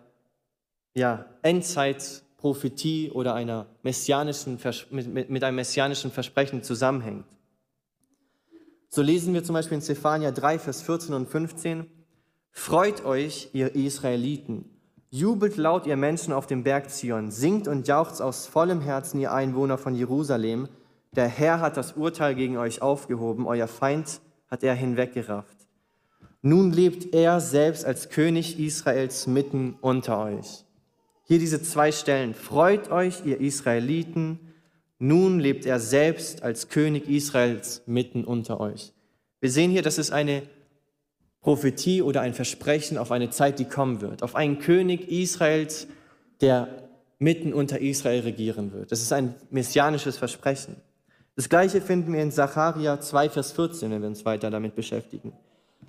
ja, 0.93 1.25
Endzeitprophetie 1.41 3.11
oder 3.11 3.33
einer 3.33 3.67
messianischen, 3.83 4.59
mit, 4.89 5.29
mit 5.29 5.43
einem 5.43 5.55
messianischen 5.55 6.11
Versprechen 6.11 6.63
zusammenhängt. 6.63 7.25
So 8.89 9.01
lesen 9.01 9.33
wir 9.33 9.43
zum 9.43 9.53
Beispiel 9.53 9.75
in 9.75 9.81
Zephania 9.81 10.31
3, 10.31 10.59
Vers 10.59 10.81
14 10.81 11.13
und 11.13 11.29
15, 11.29 11.85
Freut 12.51 13.05
euch, 13.05 13.49
ihr 13.53 13.75
Israeliten, 13.75 14.65
jubelt 15.11 15.57
laut, 15.57 15.85
ihr 15.85 15.95
Menschen 15.95 16.33
auf 16.33 16.47
dem 16.47 16.63
Berg 16.63 16.89
Zion, 16.89 17.31
singt 17.31 17.67
und 17.67 17.87
jauchzt 17.87 18.21
aus 18.21 18.47
vollem 18.47 18.81
Herzen, 18.81 19.19
ihr 19.19 19.31
Einwohner 19.31 19.77
von 19.77 19.95
Jerusalem, 19.95 20.67
der 21.11 21.27
Herr 21.27 21.59
hat 21.59 21.77
das 21.77 21.93
Urteil 21.93 22.35
gegen 22.35 22.57
euch 22.57 22.81
aufgehoben, 22.81 23.47
euer 23.47 23.67
Feind 23.67 24.21
hat 24.49 24.63
er 24.63 24.75
hinweggerafft. 24.75 25.57
Nun 26.41 26.71
lebt 26.71 27.13
er 27.13 27.39
selbst 27.39 27.85
als 27.85 28.09
König 28.09 28.59
Israels 28.59 29.27
mitten 29.27 29.77
unter 29.81 30.19
euch. 30.19 30.65
Hier 31.29 31.37
diese 31.37 31.61
zwei 31.61 31.91
Stellen. 31.91 32.33
Freut 32.33 32.89
euch, 32.89 33.23
ihr 33.23 33.39
Israeliten. 33.39 34.39
Nun 34.97 35.39
lebt 35.39 35.63
er 35.67 35.79
selbst 35.79 36.41
als 36.41 36.69
König 36.69 37.07
Israels 37.07 37.83
mitten 37.85 38.25
unter 38.25 38.59
euch. 38.59 38.93
Wir 39.39 39.51
sehen 39.51 39.69
hier, 39.69 39.83
das 39.83 39.99
ist 39.99 40.11
eine 40.11 40.41
Prophetie 41.41 42.01
oder 42.01 42.21
ein 42.21 42.33
Versprechen 42.33 42.97
auf 42.97 43.11
eine 43.11 43.29
Zeit, 43.29 43.59
die 43.59 43.65
kommen 43.65 44.01
wird. 44.01 44.23
Auf 44.23 44.35
einen 44.35 44.57
König 44.57 45.07
Israels, 45.07 45.85
der 46.41 46.89
mitten 47.19 47.53
unter 47.53 47.79
Israel 47.79 48.21
regieren 48.21 48.73
wird. 48.73 48.91
Das 48.91 49.03
ist 49.03 49.13
ein 49.13 49.35
messianisches 49.51 50.17
Versprechen. 50.17 50.77
Das 51.35 51.47
gleiche 51.47 51.79
finden 51.79 52.11
wir 52.11 52.23
in 52.23 52.31
Sacharja 52.31 53.01
2, 53.01 53.29
Vers 53.29 53.51
14, 53.51 53.91
wenn 53.91 54.01
wir 54.01 54.09
uns 54.09 54.25
weiter 54.25 54.49
damit 54.49 54.75
beschäftigen. 54.75 55.33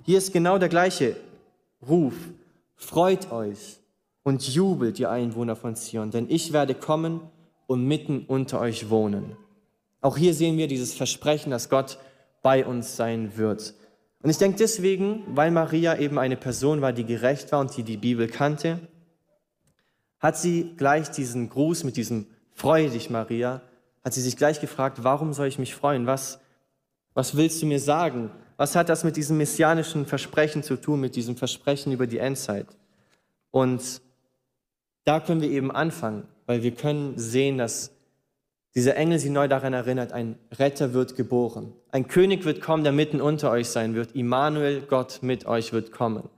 Hier 0.04 0.18
ist 0.18 0.34
genau 0.34 0.58
der 0.58 0.68
gleiche 0.68 1.16
Ruf. 1.80 2.14
Freut 2.76 3.32
euch 3.32 3.79
und 4.22 4.46
jubelt, 4.46 4.98
ihr 4.98 5.10
Einwohner 5.10 5.56
von 5.56 5.76
Zion, 5.76 6.10
denn 6.10 6.26
ich 6.28 6.52
werde 6.52 6.74
kommen 6.74 7.20
und 7.66 7.86
mitten 7.86 8.24
unter 8.26 8.60
euch 8.60 8.90
wohnen. 8.90 9.36
Auch 10.00 10.16
hier 10.16 10.34
sehen 10.34 10.56
wir 10.56 10.66
dieses 10.66 10.94
Versprechen, 10.94 11.50
dass 11.50 11.68
Gott 11.68 11.98
bei 12.42 12.64
uns 12.64 12.96
sein 12.96 13.36
wird. 13.36 13.74
Und 14.22 14.30
ich 14.30 14.38
denke 14.38 14.58
deswegen, 14.58 15.24
weil 15.34 15.50
Maria 15.50 15.98
eben 15.98 16.18
eine 16.18 16.36
Person 16.36 16.80
war, 16.80 16.92
die 16.92 17.04
gerecht 17.04 17.52
war 17.52 17.60
und 17.60 17.76
die 17.76 17.82
die 17.82 17.96
Bibel 17.96 18.28
kannte, 18.28 18.80
hat 20.18 20.36
sie 20.36 20.74
gleich 20.76 21.10
diesen 21.10 21.48
Gruß 21.48 21.84
mit 21.84 21.96
diesem 21.96 22.26
Freue 22.52 22.90
dich, 22.90 23.08
Maria, 23.08 23.62
hat 24.04 24.12
sie 24.12 24.20
sich 24.20 24.36
gleich 24.36 24.60
gefragt, 24.60 24.98
warum 25.02 25.32
soll 25.32 25.46
ich 25.46 25.58
mich 25.58 25.74
freuen? 25.74 26.06
Was, 26.06 26.40
was 27.14 27.36
willst 27.36 27.62
du 27.62 27.66
mir 27.66 27.80
sagen? 27.80 28.30
Was 28.58 28.76
hat 28.76 28.90
das 28.90 29.04
mit 29.04 29.16
diesem 29.16 29.38
messianischen 29.38 30.04
Versprechen 30.04 30.62
zu 30.62 30.76
tun, 30.76 31.00
mit 31.00 31.16
diesem 31.16 31.36
Versprechen 31.36 31.92
über 31.92 32.06
die 32.06 32.18
Endzeit? 32.18 32.66
Und 33.50 34.02
da 35.04 35.20
können 35.20 35.40
wir 35.40 35.50
eben 35.50 35.70
anfangen, 35.70 36.26
weil 36.46 36.62
wir 36.62 36.72
können 36.72 37.18
sehen, 37.18 37.58
dass 37.58 37.92
dieser 38.74 38.96
Engel 38.96 39.18
sie 39.18 39.30
neu 39.30 39.48
daran 39.48 39.72
erinnert, 39.72 40.12
ein 40.12 40.38
Retter 40.52 40.94
wird 40.94 41.16
geboren. 41.16 41.72
Ein 41.90 42.06
König 42.06 42.44
wird 42.44 42.60
kommen, 42.60 42.84
der 42.84 42.92
mitten 42.92 43.20
unter 43.20 43.50
euch 43.50 43.68
sein 43.68 43.94
wird. 43.94 44.14
Immanuel, 44.14 44.82
Gott 44.82 45.20
mit 45.22 45.46
euch 45.46 45.72
wird 45.72 45.90
kommen. 45.90 46.28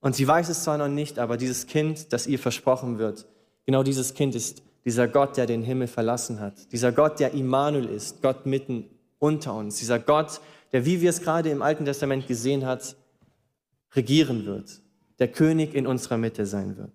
Und 0.00 0.14
sie 0.14 0.26
weiß 0.26 0.48
es 0.48 0.64
zwar 0.64 0.78
noch 0.78 0.88
nicht, 0.88 1.18
aber 1.18 1.36
dieses 1.36 1.66
Kind, 1.66 2.12
das 2.12 2.26
ihr 2.26 2.38
versprochen 2.38 2.98
wird, 2.98 3.26
genau 3.66 3.82
dieses 3.82 4.14
Kind 4.14 4.34
ist 4.34 4.62
dieser 4.84 5.08
Gott, 5.08 5.36
der 5.36 5.44
den 5.44 5.62
Himmel 5.62 5.88
verlassen 5.88 6.40
hat. 6.40 6.72
Dieser 6.72 6.92
Gott, 6.92 7.20
der 7.20 7.34
Immanuel 7.34 7.86
ist, 7.86 8.22
Gott 8.22 8.46
mitten 8.46 8.88
unter 9.18 9.54
uns. 9.54 9.78
Dieser 9.78 9.98
Gott, 9.98 10.40
der, 10.72 10.86
wie 10.86 11.02
wir 11.02 11.10
es 11.10 11.20
gerade 11.20 11.50
im 11.50 11.60
Alten 11.60 11.84
Testament 11.84 12.26
gesehen 12.26 12.64
hat, 12.64 12.96
regieren 13.94 14.46
wird. 14.46 14.80
Der 15.18 15.28
König 15.28 15.74
in 15.74 15.86
unserer 15.86 16.16
Mitte 16.16 16.46
sein 16.46 16.76
wird. 16.78 16.92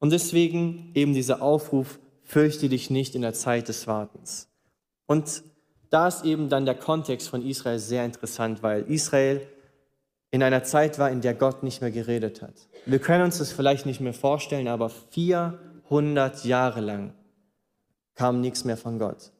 Und 0.00 0.10
deswegen 0.10 0.90
eben 0.94 1.14
dieser 1.14 1.42
Aufruf, 1.42 1.98
fürchte 2.22 2.68
dich 2.68 2.90
nicht 2.90 3.14
in 3.14 3.22
der 3.22 3.32
Zeit 3.32 3.68
des 3.68 3.86
Wartens. 3.86 4.48
Und 5.06 5.42
da 5.90 6.08
ist 6.08 6.24
eben 6.24 6.50
dann 6.50 6.66
der 6.66 6.74
Kontext 6.74 7.28
von 7.28 7.44
Israel 7.44 7.78
sehr 7.78 8.04
interessant, 8.04 8.62
weil 8.62 8.82
Israel 8.82 9.46
in 10.30 10.42
einer 10.42 10.62
Zeit 10.62 10.98
war, 10.98 11.10
in 11.10 11.22
der 11.22 11.32
Gott 11.32 11.62
nicht 11.62 11.80
mehr 11.80 11.90
geredet 11.90 12.42
hat. 12.42 12.54
Wir 12.84 12.98
können 12.98 13.24
uns 13.24 13.38
das 13.38 13.50
vielleicht 13.50 13.86
nicht 13.86 14.00
mehr 14.00 14.12
vorstellen, 14.12 14.68
aber 14.68 14.90
400 14.90 16.44
Jahre 16.44 16.80
lang 16.80 17.14
kam 18.14 18.42
nichts 18.42 18.64
mehr 18.64 18.76
von 18.76 18.98
Gott. 18.98 19.32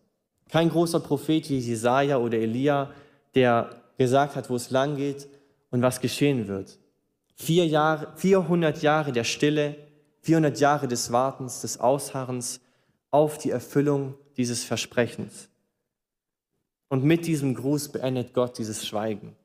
Kein 0.48 0.70
großer 0.70 1.00
Prophet 1.00 1.50
wie 1.50 1.58
Jesaja 1.58 2.16
oder 2.16 2.38
Elia, 2.38 2.90
der 3.34 3.68
gesagt 3.98 4.34
hat, 4.34 4.48
wo 4.48 4.56
es 4.56 4.70
lang 4.70 4.96
geht 4.96 5.28
und 5.70 5.82
was 5.82 6.00
geschehen 6.00 6.48
wird. 6.48 6.78
Vier 7.34 7.66
Jahre, 7.66 8.12
400 8.16 8.80
Jahre 8.80 9.12
der 9.12 9.24
Stille, 9.24 9.76
400 10.22 10.58
Jahre 10.60 10.88
des 10.88 11.12
Wartens, 11.12 11.60
des 11.60 11.78
Ausharrens 11.80 12.60
auf 13.10 13.38
die 13.38 13.50
Erfüllung 13.50 14.14
dieses 14.36 14.64
Versprechens. 14.64 15.48
Und 16.88 17.04
mit 17.04 17.26
diesem 17.26 17.54
Gruß 17.54 17.90
beendet 17.90 18.34
Gott 18.34 18.58
dieses 18.58 18.86
Schweigen, 18.86 19.36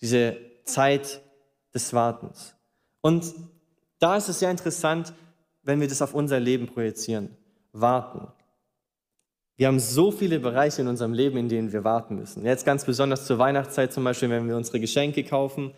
diese 0.00 0.36
Zeit 0.64 1.20
des 1.74 1.92
Wartens. 1.92 2.54
Und 3.00 3.34
da 3.98 4.16
ist 4.16 4.28
es 4.28 4.38
sehr 4.38 4.50
interessant, 4.50 5.12
wenn 5.62 5.80
wir 5.80 5.88
das 5.88 6.02
auf 6.02 6.14
unser 6.14 6.38
Leben 6.38 6.66
projizieren. 6.66 7.36
Warten. 7.72 8.28
Wir 9.56 9.68
haben 9.68 9.80
so 9.80 10.10
viele 10.10 10.38
Bereiche 10.38 10.82
in 10.82 10.88
unserem 10.88 11.12
Leben, 11.12 11.38
in 11.38 11.48
denen 11.48 11.72
wir 11.72 11.82
warten 11.82 12.16
müssen. 12.16 12.44
Jetzt 12.44 12.64
ganz 12.64 12.84
besonders 12.84 13.26
zur 13.26 13.38
Weihnachtszeit 13.38 13.92
zum 13.92 14.04
Beispiel, 14.04 14.28
wenn 14.28 14.48
wir 14.48 14.56
unsere 14.56 14.80
Geschenke 14.80 15.24
kaufen, 15.24 15.72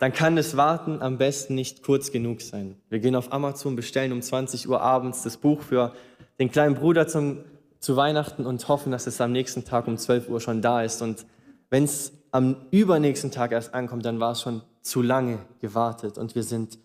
dann 0.00 0.14
kann 0.14 0.34
das 0.34 0.56
Warten 0.56 1.02
am 1.02 1.18
besten 1.18 1.54
nicht 1.54 1.82
kurz 1.82 2.10
genug 2.10 2.40
sein. 2.40 2.76
Wir 2.88 3.00
gehen 3.00 3.14
auf 3.14 3.34
Amazon, 3.34 3.76
bestellen 3.76 4.12
um 4.12 4.22
20 4.22 4.66
Uhr 4.66 4.80
abends 4.80 5.22
das 5.22 5.36
Buch 5.36 5.60
für 5.60 5.92
den 6.38 6.50
kleinen 6.50 6.74
Bruder 6.74 7.06
zum, 7.06 7.44
zu 7.80 7.96
Weihnachten 7.96 8.46
und 8.46 8.66
hoffen, 8.66 8.92
dass 8.92 9.06
es 9.06 9.20
am 9.20 9.30
nächsten 9.30 9.66
Tag 9.66 9.86
um 9.86 9.98
12 9.98 10.30
Uhr 10.30 10.40
schon 10.40 10.62
da 10.62 10.82
ist. 10.82 11.02
Und 11.02 11.26
wenn 11.68 11.84
es 11.84 12.12
am 12.30 12.56
übernächsten 12.70 13.30
Tag 13.30 13.52
erst 13.52 13.74
ankommt, 13.74 14.06
dann 14.06 14.20
war 14.20 14.32
es 14.32 14.40
schon 14.40 14.62
zu 14.80 15.02
lange 15.02 15.38
gewartet 15.60 16.16
und 16.16 16.34
wir 16.34 16.44
sind 16.44 16.78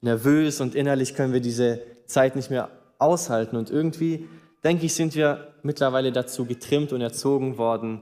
nervös 0.00 0.62
und 0.62 0.74
innerlich 0.74 1.14
können 1.14 1.34
wir 1.34 1.40
diese 1.40 1.82
Zeit 2.06 2.34
nicht 2.34 2.48
mehr 2.48 2.70
aushalten. 2.98 3.56
Und 3.56 3.70
irgendwie, 3.70 4.26
denke 4.62 4.86
ich, 4.86 4.94
sind 4.94 5.14
wir 5.14 5.48
mittlerweile 5.62 6.12
dazu 6.12 6.46
getrimmt 6.46 6.94
und 6.94 7.02
erzogen 7.02 7.58
worden, 7.58 8.00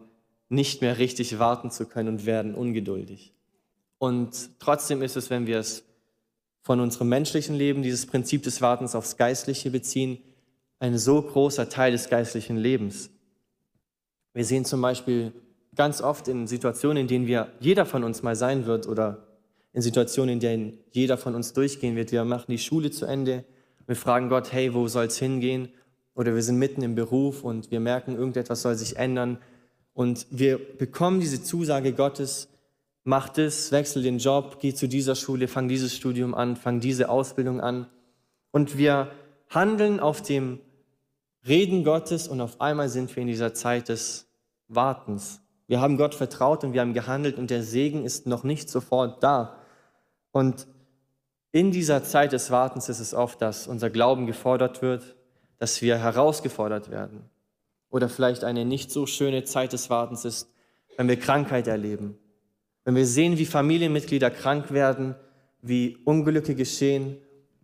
nicht 0.49 0.83
mehr 0.83 0.99
richtig 0.99 1.41
warten 1.41 1.73
zu 1.73 1.87
können 1.87 2.11
und 2.11 2.27
werden 2.27 2.55
ungeduldig. 2.55 3.35
Und 4.03 4.59
trotzdem 4.59 5.01
ist 5.01 5.17
es, 5.17 5.31
wenn 5.31 5.47
wir 5.47 5.61
es 5.61 5.85
von 6.61 6.81
unserem 6.81 7.09
menschlichen 7.09 7.55
Leben, 7.55 7.85
dieses 7.85 8.05
Prinzip 8.05 8.43
des 8.43 8.61
Wartens 8.61 8.97
aufs 8.97 9.17
Geistliche 9.17 9.71
beziehen, 9.71 10.19
ein 10.81 10.99
so 10.99 11.23
großer 11.23 11.69
Teil 11.69 11.93
des 11.93 12.09
geistlichen 12.09 12.57
Lebens. 12.57 13.11
Wir 14.35 14.45
sehen 14.45 14.65
zum 14.65 14.83
Beispiel 14.83 15.31
ganz 15.77 16.03
oft 16.03 16.27
in 16.27 16.49
Situationen, 16.49 17.03
in 17.03 17.07
denen 17.07 17.27
wir 17.29 17.53
jeder 17.61 17.87
von 17.87 18.03
uns 18.03 18.25
mal 18.25 18.35
sein 18.35 18.67
wird 18.67 18.89
oder 18.89 19.29
in 19.73 19.83
Situationen, 19.83 20.33
in 20.33 20.41
denen 20.41 20.79
jeder 20.91 21.17
von 21.17 21.37
uns 21.37 21.53
durchgehen 21.53 21.95
wird. 21.95 22.11
Wir 22.11 22.25
machen 22.25 22.51
die 22.51 22.59
Schule 22.59 22.91
zu 22.91 23.07
Ende, 23.07 23.45
wir 23.87 23.95
fragen 23.95 24.29
Gott, 24.29 24.53
hey, 24.53 24.75
wo 24.75 24.89
soll 24.89 25.05
es 25.05 25.19
hingehen? 25.21 25.69
Oder 26.17 26.35
wir 26.35 26.43
sind 26.43 26.59
mitten 26.59 26.83
im 26.83 26.97
Beruf 26.97 27.45
und 27.45 27.71
wir 27.71 27.79
merken, 27.79 28.17
irgendetwas 28.17 28.63
soll 28.63 28.75
sich 28.75 28.97
ändern. 28.97 29.39
Und 29.95 30.27
wir 30.31 30.59
bekommen 30.59 31.21
diese 31.21 31.45
Zusage 31.45 31.93
Gottes, 31.93 32.49
mach 33.05 33.29
das, 33.29 33.73
wechsel 33.73 34.03
den 34.03 34.19
Job, 34.19 34.59
geh 34.61 34.75
zu 34.75 34.89
dieser 34.89 35.15
Schule, 35.15 35.49
fang 35.49 35.69
dieses 35.69 35.95
Studium 35.95 36.35
an, 36.35 36.57
fang 36.57 36.81
diese 36.81 37.09
Ausbildung 37.09 37.61
an. 37.61 37.87
Und 38.51 38.77
wir 38.79 39.11
handeln 39.49 40.01
auf 40.01 40.23
dem 40.23 40.61
Reden 41.47 41.85
Gottes 41.85 42.29
und 42.29 42.41
auf 42.41 42.61
einmal 42.61 42.89
sind 42.89 43.15
wir 43.15 43.23
in 43.23 43.29
dieser 43.29 43.55
Zeit 43.55 43.89
des 43.89 44.29
Wartens. 44.69 45.41
Wir 45.67 45.81
haben 45.81 45.97
Gott 45.97 46.15
vertraut 46.15 46.65
und 46.65 46.73
wir 46.73 46.81
haben 46.81 46.95
gehandelt 46.95 47.39
und 47.39 47.51
der 47.51 47.63
Segen 47.63 48.05
ist 48.05 48.27
noch 48.27 48.45
nicht 48.45 48.69
sofort 48.69 49.23
da. 49.23 49.57
Und 50.31 50.67
in 51.51 51.71
dieser 51.71 52.05
Zeit 52.05 52.33
des 52.33 52.51
Wartens 52.51 52.89
ist 52.89 53.01
es 53.01 53.15
oft, 53.15 53.43
dass 53.43 53.67
unser 53.67 53.91
Glauben 53.91 54.27
gefordert 54.27 54.83
wird, 54.83 55.17
dass 55.59 55.83
wir 55.83 55.99
herausgefordert 55.99 56.91
werden. 56.91 57.29
Oder 57.91 58.09
vielleicht 58.09 58.45
eine 58.45 58.65
nicht 58.65 58.91
so 58.91 59.07
schöne 59.07 59.45
Zeit 59.45 59.73
des 59.73 59.91
Wartens 59.91 60.25
ist, 60.25 60.49
wenn 60.97 61.09
wir 61.09 61.19
Krankheit 61.19 61.67
erleben, 61.67 62.19
wenn 62.85 62.97
wir 62.97 63.07
sehen, 63.07 63.39
wie 63.39 63.47
Familienmitglieder 63.47 64.31
krank 64.31 64.73
werden, 64.73 65.15
wie 65.63 65.99
Unglücke 66.05 66.55
geschehen 66.55 67.17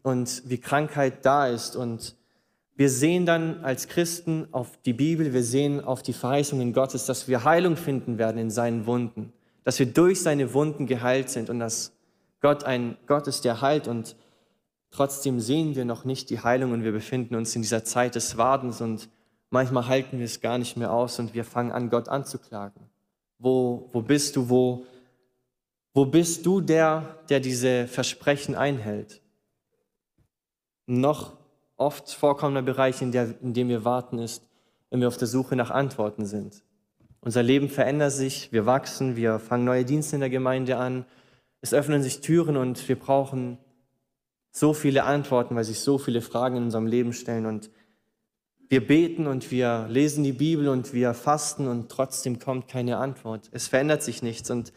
und 0.02 0.42
wie 0.46 0.58
Krankheit 0.58 1.25
da 1.25 1.48
ist. 1.48 1.76
Und 1.76 2.14
wir 2.76 2.88
sehen 2.88 3.26
dann 3.26 3.64
als 3.64 3.88
Christen 3.88 4.46
auf 4.52 4.78
die 4.84 4.92
Bibel, 4.92 5.32
wir 5.32 5.42
sehen 5.42 5.82
auf 5.82 6.02
die 6.02 6.12
Verheißungen 6.12 6.72
Gottes, 6.72 7.06
dass 7.06 7.26
wir 7.26 7.44
Heilung 7.44 7.76
finden 7.76 8.18
werden 8.18 8.38
in 8.38 8.50
seinen 8.50 8.87
Wunden, 8.87 9.32
dass 9.64 9.78
wir 9.78 9.87
durch 9.87 10.22
seine 10.22 10.54
Wunden 10.54 10.87
geheilt 10.87 11.28
sind 11.28 11.50
und 11.50 11.58
dass 11.58 11.92
Gott 12.40 12.62
ein 12.62 12.96
Gott 13.06 13.26
ist, 13.26 13.44
der 13.44 13.60
heilt. 13.60 13.88
Und 13.88 14.14
trotzdem 14.90 15.40
sehen 15.40 15.75
wir 15.75 15.84
noch 15.84 16.04
nicht 16.04 16.30
die 16.30 16.40
Heilung 16.40 16.70
und 16.72 16.84
wir 16.84 16.92
befinden 16.92 17.34
uns 17.34 17.56
in 17.56 17.62
dieser 17.62 17.82
Zeit 17.82 18.14
des 18.14 18.37
Wartens 18.37 18.80
und 18.80 19.08
manchmal 19.50 19.88
halten 19.88 20.18
wir 20.18 20.25
es 20.25 20.40
gar 20.40 20.58
nicht 20.58 20.76
mehr 20.76 20.92
aus 20.92 21.18
und 21.18 21.34
wir 21.34 21.44
fangen 21.44 21.72
an, 21.72 21.90
Gott 21.90 22.08
anzuklagen. 22.08 22.82
Wo, 23.40 23.88
wo 23.92 24.02
bist 24.02 24.37
du? 24.37 24.48
Wo, 24.48 24.87
wo 25.99 26.05
bist 26.05 26.47
du 26.47 26.61
der, 26.61 27.19
der 27.28 27.40
diese 27.40 27.88
Versprechen 27.88 28.55
einhält? 28.55 29.21
Noch 30.87 31.37
oft 31.76 32.12
vorkommender 32.12 32.62
Bereich, 32.62 33.02
in, 33.02 33.11
der, 33.11 33.35
in 33.43 33.52
dem 33.52 33.69
wir 33.69 33.85
warten, 33.85 34.21
ist, 34.21 34.45
wenn 34.90 35.00
wir 35.00 35.09
auf 35.09 35.17
der 35.17 35.26
Suche 35.26 35.57
nach 35.57 35.73
Antworten 35.73 36.25
sind. 36.25 36.62
Unser 37.21 37.43
Leben 37.43 37.69
verändert 37.69 38.12
sich, 38.12 38.52
wir 38.52 38.64
wachsen, 38.64 39.17
wir 39.17 39.40
fangen 39.40 39.64
neue 39.64 39.85
Dienste 39.85 40.14
in 40.14 40.21
der 40.21 40.31
Gemeinde 40.31 40.76
an, 40.76 41.05
es 41.62 41.75
öffnen 41.75 42.00
sich 42.00 42.21
Türen 42.21 42.57
und 42.57 42.88
wir 42.88 42.97
brauchen 42.97 43.59
so 44.52 44.75
viele 44.75 45.02
Antworten, 45.02 45.57
weil 45.57 45.64
sich 45.64 45.81
so 45.81 45.99
viele 45.99 46.21
Fragen 46.21 46.59
in 46.59 46.62
unserem 46.62 46.87
Leben 46.87 47.12
stellen 47.12 47.45
und 47.45 47.71
wir 48.69 48.87
beten 48.87 49.26
und 49.26 49.50
wir 49.50 49.88
lesen 49.88 50.23
die 50.23 50.33
Bibel 50.33 50.69
und 50.69 50.93
wir 50.93 51.12
fasten 51.12 51.67
und 51.67 51.88
trotzdem 51.88 52.38
kommt 52.38 52.69
keine 52.69 52.99
Antwort. 52.99 53.49
Es 53.50 53.67
verändert 53.67 54.05
sich 54.05 54.23
nichts 54.23 54.49
und 54.49 54.73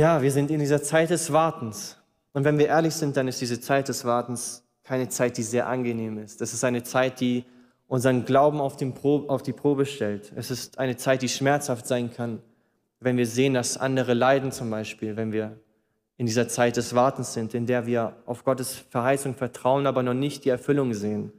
ja, 0.00 0.22
wir 0.22 0.32
sind 0.32 0.50
in 0.50 0.60
dieser 0.60 0.82
Zeit 0.82 1.10
des 1.10 1.30
Wartens. 1.30 1.98
Und 2.32 2.44
wenn 2.44 2.58
wir 2.58 2.68
ehrlich 2.68 2.94
sind, 2.94 3.18
dann 3.18 3.28
ist 3.28 3.38
diese 3.42 3.60
Zeit 3.60 3.86
des 3.88 4.06
Wartens 4.06 4.64
keine 4.82 5.10
Zeit, 5.10 5.36
die 5.36 5.42
sehr 5.42 5.68
angenehm 5.68 6.16
ist. 6.16 6.40
Das 6.40 6.54
ist 6.54 6.64
eine 6.64 6.82
Zeit, 6.82 7.20
die 7.20 7.44
unseren 7.86 8.24
Glauben 8.24 8.62
auf, 8.62 8.78
auf, 9.28 9.42
die 9.42 9.52
Probe 9.52 9.84
stellt. 9.84 10.32
Es 10.34 10.50
ist 10.50 10.78
eine 10.78 10.96
Zeit, 10.96 11.20
die 11.20 11.28
schmerzhaft 11.28 11.86
sein 11.86 12.10
kann, 12.10 12.40
wenn 12.98 13.18
wir 13.18 13.26
sehen, 13.26 13.52
dass 13.52 13.76
andere 13.76 14.14
leiden 14.14 14.52
zum 14.52 14.70
Beispiel, 14.70 15.16
wenn 15.16 15.32
wir 15.32 15.60
in 16.16 16.24
dieser 16.24 16.48
Zeit 16.48 16.78
des 16.78 16.94
Wartens 16.94 17.34
sind, 17.34 17.52
in 17.52 17.66
der 17.66 17.84
wir 17.84 18.16
auf 18.24 18.42
Gottes 18.42 18.74
Verheißung 18.74 19.34
vertrauen, 19.34 19.86
aber 19.86 20.02
noch 20.02 20.14
nicht 20.14 20.46
die 20.46 20.48
Erfüllung 20.48 20.94
sehen. 20.94 21.30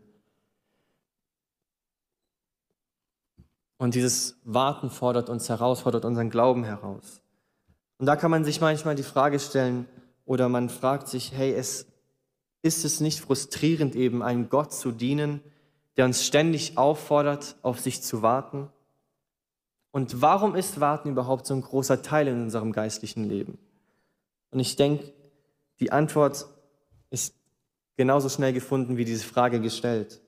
Und 3.80 3.96
dieses 3.96 4.40
Warten 4.44 4.92
fordert 4.92 5.30
uns 5.32 5.50
heraus, 5.50 5.82
fordert 5.82 6.06
unseren 6.06 6.30
Glauben 6.30 6.64
heraus. 6.64 7.22
Und 8.02 8.08
da 8.08 8.16
kann 8.16 8.32
man 8.32 8.44
sich 8.44 8.60
manchmal 8.62 8.96
die 8.96 9.04
Frage 9.04 9.40
stellen, 9.40 9.86
oder 10.26 10.50
man 10.50 10.70
fragt 10.70 11.08
sich, 11.08 11.34
hey, 11.34 11.54
es, 11.54 11.86
ist 12.64 12.84
es 12.84 13.00
nicht 13.00 13.20
frustrierend 13.20 13.96
eben, 13.96 14.24
einem 14.24 14.50
Gott 14.50 14.74
zu 14.74 14.92
dienen, 14.92 15.40
der 15.98 16.06
uns 16.06 16.26
ständig 16.26 16.80
auffordert, 16.80 17.58
auf 17.62 17.80
sich 17.80 18.02
zu 18.02 18.24
warten? 18.24 18.70
Und 19.92 20.20
warum 20.20 20.56
ist 20.56 20.80
Warten 20.80 21.10
überhaupt 21.10 21.46
so 21.46 21.54
ein 21.54 21.62
großer 21.62 22.02
Teil 22.02 22.28
in 22.28 22.42
unserem 22.42 22.72
geistlichen 22.72 23.24
Leben? 23.24 23.60
Und 24.50 24.60
ich 24.60 24.76
denke, 24.76 25.14
die 25.80 25.92
Antwort 25.92 26.48
ist 27.12 27.36
genauso 27.98 28.30
schnell 28.30 28.52
gefunden 28.52 28.98
wie 28.98 29.06
diese 29.06 29.26
Frage 29.26 29.62
gestellt, 29.62 30.22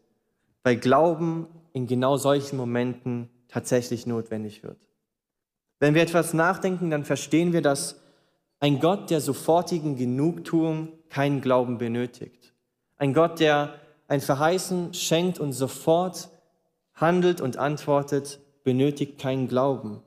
weil 0.61 0.77
Glauben 0.77 1.47
in 1.71 1.87
genau 1.87 2.17
solchen 2.17 2.55
Momenten 2.55 3.31
tatsächlich 3.47 4.05
notwendig 4.05 4.61
wird. 4.61 4.92
Wenn 5.83 5.95
wir 5.95 6.01
etwas 6.01 6.33
nachdenken, 6.33 6.89
dann 6.91 7.03
verstehen 7.03 7.51
wir, 7.51 7.61
dass 7.61 7.99
ein 8.61 8.79
Gott 8.79 9.09
der 9.09 9.19
sofortigen 9.19 9.97
Genugtuung 9.97 10.93
keinen 11.09 11.41
Glauben 11.41 11.77
benötigt. 11.77 12.53
Ein 12.95 13.13
Gott, 13.13 13.41
der 13.41 13.73
ein 14.07 14.21
Verheißen 14.21 14.93
schenkt 14.93 15.39
und 15.39 15.51
sofort 15.51 16.29
handelt 16.93 17.41
und 17.41 17.57
antwortet, 17.57 18.39
benötigt 18.63 19.19
keinen 19.19 19.49
Glauben. 19.49 20.01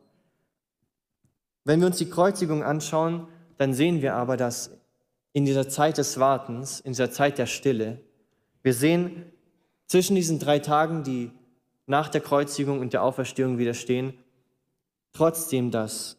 Wenn 1.65 1.81
wir 1.81 1.89
uns 1.89 1.99
die 1.99 2.09
Kreuzigung 2.09 2.63
anschauen, 2.63 3.29
dann 3.59 3.75
sehen 3.75 4.01
wir 4.01 4.15
aber, 4.15 4.39
dass 4.39 4.71
in 5.35 5.45
dieser 5.45 5.69
Zeit 5.69 5.99
des 5.99 6.19
Wartens, 6.19 6.81
in 6.81 6.93
dieser 6.93 7.11
Zeit 7.11 7.37
der 7.37 7.45
Stille, 7.45 8.01
wir 8.63 8.73
sehen 8.73 9.27
zwischen 9.89 10.17
diesen 10.17 10.39
drei 10.39 10.59
Tagen, 10.59 11.03
die 11.03 11.33
nach 11.85 12.09
der 12.09 12.23
Kreuzigung 12.23 12.81
und 12.81 12.95
der 12.95 13.03
Auferstehung 13.03 13.59
widerstehen, 13.59 14.15
trotzdem, 15.17 15.71
dass 15.71 16.19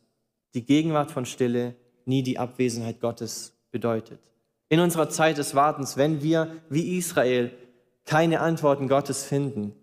die 0.54 0.66
Gegenwart 0.66 1.12
von 1.12 1.26
Stille 1.26 1.76
nie 2.06 2.24
die 2.24 2.40
Abwesenheit 2.40 3.00
Gottes 3.00 3.54
bedeutet. 3.72 4.20
In 4.70 4.80
unserer 4.80 5.10
Zeit 5.10 5.38
des 5.38 5.56
Wartens, 5.56 5.98
wenn 5.98 6.22
wir 6.22 6.52
wie 6.70 6.98
Israel 6.98 7.52
keine 8.06 8.40
Antworten 8.40 8.88
Gottes 8.88 9.24
finden 9.24 9.74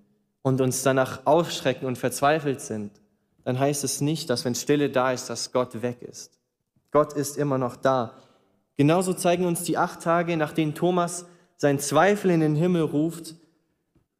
und 0.42 0.60
uns 0.60 0.82
danach 0.82 1.26
aufschrecken 1.26 1.86
und 1.86 1.96
verzweifelt 1.96 2.60
sind, 2.60 2.90
dann 3.44 3.58
heißt 3.58 3.84
es 3.84 4.00
nicht, 4.00 4.30
dass 4.30 4.44
wenn 4.44 4.54
Stille 4.54 4.90
da 4.90 5.12
ist, 5.12 5.28
dass 5.28 5.52
Gott 5.52 5.82
weg 5.82 6.02
ist. 6.02 6.38
Gott 6.90 7.12
ist 7.12 7.36
immer 7.36 7.58
noch 7.58 7.76
da. 7.76 8.14
Genauso 8.76 9.14
zeigen 9.14 9.44
uns 9.44 9.62
die 9.64 9.78
acht 9.78 10.02
Tage, 10.02 10.36
nach 10.36 10.52
denen 10.52 10.74
Thomas 10.74 11.26
seinen 11.56 11.78
Zweifel 11.78 12.30
in 12.30 12.40
den 12.40 12.56
Himmel 12.56 12.82
ruft 12.82 13.36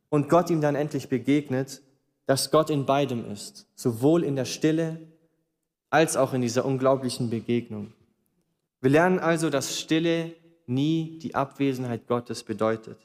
und 0.09 0.29
Gott 0.29 0.51
ihm 0.51 0.61
dann 0.61 0.77
endlich 0.77 1.09
begegnet, 1.09 1.83
dass 2.27 2.51
Gott 2.51 2.71
in 2.71 2.87
beidem 2.87 3.31
ist, 3.31 3.67
sowohl 3.75 4.25
in 4.25 4.37
der 4.37 4.45
Stille 4.45 4.99
als 5.91 6.17
auch 6.17 6.33
in 6.33 6.41
dieser 6.41 6.65
unglaublichen 6.65 7.31
Begegnung. 7.31 7.93
Wir 8.81 8.91
lernen 8.91 9.19
also, 9.19 9.51
dass 9.51 9.79
Stille 9.79 10.33
nie 10.67 11.19
die 11.21 11.35
Abwesenheit 11.35 12.07
Gottes 12.07 12.43
bedeutet. 12.43 12.99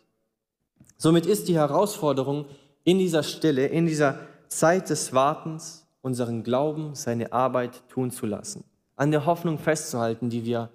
Somit 0.98 1.26
ist 1.26 1.48
die 1.48 1.56
Herausforderung 1.56 2.46
in 2.84 2.98
dieser 2.98 3.24
Stille, 3.24 3.68
in 3.68 3.86
dieser 3.86 4.20
Zeit 4.48 4.90
des 4.90 5.14
Wartens, 5.14 5.86
unseren 6.02 6.44
Glauben, 6.44 6.96
seine 6.96 7.34
Arbeit 7.34 7.84
tun 7.90 8.12
zu 8.12 8.26
lassen 8.26 8.64
an 9.00 9.12
der 9.12 9.26
Hoffnung 9.26 9.58
festzuhalten, 9.58 10.30
die 10.30 10.44
wir 10.44 10.70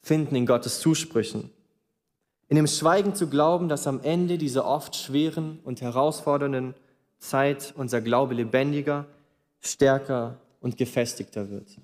finden 0.00 0.36
in 0.36 0.46
Gottes 0.46 0.78
Zusprüchen. 0.78 1.50
In 2.48 2.54
dem 2.54 2.68
Schweigen 2.68 3.16
zu 3.16 3.26
glauben, 3.28 3.68
dass 3.68 3.88
am 3.88 4.00
Ende 4.00 4.38
dieser 4.38 4.64
oft 4.64 4.94
schweren 4.94 5.58
und 5.64 5.80
herausfordernden 5.80 6.74
Zeit 7.22 7.72
unser 7.76 8.00
Glaube 8.00 8.34
lebendiger, 8.34 9.06
stärker 9.60 10.38
und 10.60 10.76
gefestigter 10.76 11.50
wird. 11.50 11.78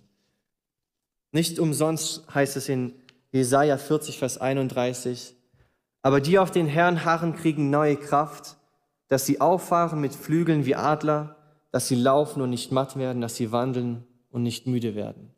Nicht 1.31 1.59
umsonst 1.59 2.24
heißt 2.35 2.57
es 2.57 2.68
in 2.68 2.92
Jesaja 3.31 3.79
40, 3.79 4.18
Vers 4.18 4.38
31, 4.38 5.37
aber 6.03 6.20
die 6.20 6.38
auf 6.38 6.51
den 6.51 6.66
Herrn 6.66 7.05
harren, 7.05 7.37
kriegen 7.37 7.70
neue 7.70 7.96
Kraft, 7.96 8.57
dass 9.07 9.27
sie 9.27 9.40
auffahren 9.40 10.01
mit 10.01 10.14
Flügeln 10.14 10.66
wie 10.66 10.74
Adler, 10.74 11.37
dass 11.70 11.87
sie 11.87 11.96
laufen 11.96 12.42
und 12.42 12.51
nicht 12.51 12.72
matt 12.72 12.96
werden, 12.96 13.20
dass 13.20 13.37
sie 13.37 13.53
wandeln 13.53 14.05
und 14.31 14.42
nicht 14.42 14.66
müde 14.66 14.94
werden. 14.94 15.31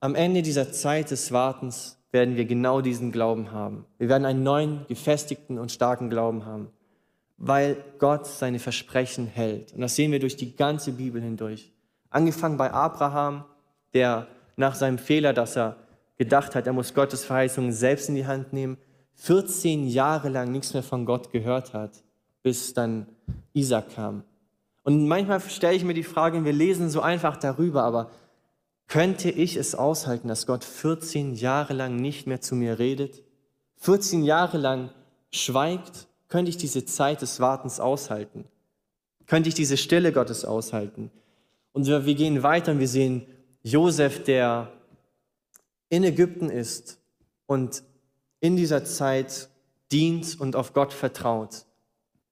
Am 0.00 0.14
Ende 0.14 0.42
dieser 0.42 0.72
Zeit 0.72 1.10
des 1.10 1.30
Wartens 1.32 1.98
werden 2.10 2.36
wir 2.36 2.44
genau 2.44 2.80
diesen 2.80 3.12
Glauben 3.12 3.52
haben. 3.52 3.86
Wir 3.98 4.08
werden 4.08 4.24
einen 4.24 4.42
neuen, 4.42 4.86
gefestigten 4.88 5.58
und 5.58 5.72
starken 5.72 6.10
Glauben 6.10 6.44
haben, 6.44 6.70
weil 7.36 7.76
Gott 7.98 8.26
seine 8.26 8.58
Versprechen 8.58 9.26
hält. 9.26 9.72
Und 9.72 9.80
das 9.80 9.96
sehen 9.96 10.12
wir 10.12 10.20
durch 10.20 10.36
die 10.36 10.54
ganze 10.56 10.92
Bibel 10.92 11.20
hindurch. 11.20 11.72
Angefangen 12.10 12.56
bei 12.56 12.72
Abraham, 12.72 13.44
der 13.92 14.28
nach 14.56 14.74
seinem 14.74 14.98
Fehler, 14.98 15.32
dass 15.32 15.56
er 15.56 15.76
gedacht 16.16 16.54
hat, 16.54 16.66
er 16.66 16.72
muss 16.72 16.94
Gottes 16.94 17.24
Verheißungen 17.24 17.72
selbst 17.72 18.08
in 18.08 18.14
die 18.14 18.26
Hand 18.26 18.52
nehmen, 18.52 18.78
14 19.14 19.86
Jahre 19.86 20.28
lang 20.28 20.52
nichts 20.52 20.74
mehr 20.74 20.82
von 20.82 21.06
Gott 21.06 21.32
gehört 21.32 21.72
hat, 21.72 22.02
bis 22.42 22.74
dann 22.74 23.06
Isaac 23.52 23.94
kam. 23.94 24.24
Und 24.82 25.08
manchmal 25.08 25.40
stelle 25.40 25.74
ich 25.74 25.84
mir 25.84 25.94
die 25.94 26.02
Frage, 26.02 26.44
wir 26.44 26.52
lesen 26.52 26.90
so 26.90 27.00
einfach 27.00 27.36
darüber, 27.36 27.84
aber 27.84 28.10
könnte 28.86 29.30
ich 29.30 29.56
es 29.56 29.74
aushalten, 29.74 30.28
dass 30.28 30.46
Gott 30.46 30.62
14 30.62 31.34
Jahre 31.34 31.72
lang 31.72 31.96
nicht 31.96 32.26
mehr 32.26 32.40
zu 32.40 32.54
mir 32.54 32.78
redet? 32.78 33.22
14 33.78 34.22
Jahre 34.24 34.58
lang 34.58 34.90
schweigt? 35.30 36.06
Könnte 36.34 36.50
ich 36.50 36.56
diese 36.56 36.84
Zeit 36.84 37.22
des 37.22 37.38
Wartens 37.38 37.78
aushalten? 37.78 38.44
Könnte 39.28 39.48
ich 39.48 39.54
diese 39.54 39.76
Stille 39.76 40.10
Gottes 40.10 40.44
aushalten? 40.44 41.12
Und 41.72 41.86
wir 41.86 42.14
gehen 42.16 42.42
weiter 42.42 42.72
und 42.72 42.80
wir 42.80 42.88
sehen 42.88 43.24
Josef, 43.62 44.24
der 44.24 44.72
in 45.90 46.02
Ägypten 46.02 46.50
ist 46.50 46.98
und 47.46 47.84
in 48.40 48.56
dieser 48.56 48.84
Zeit 48.84 49.48
dient 49.92 50.40
und 50.40 50.56
auf 50.56 50.72
Gott 50.72 50.92
vertraut, 50.92 51.66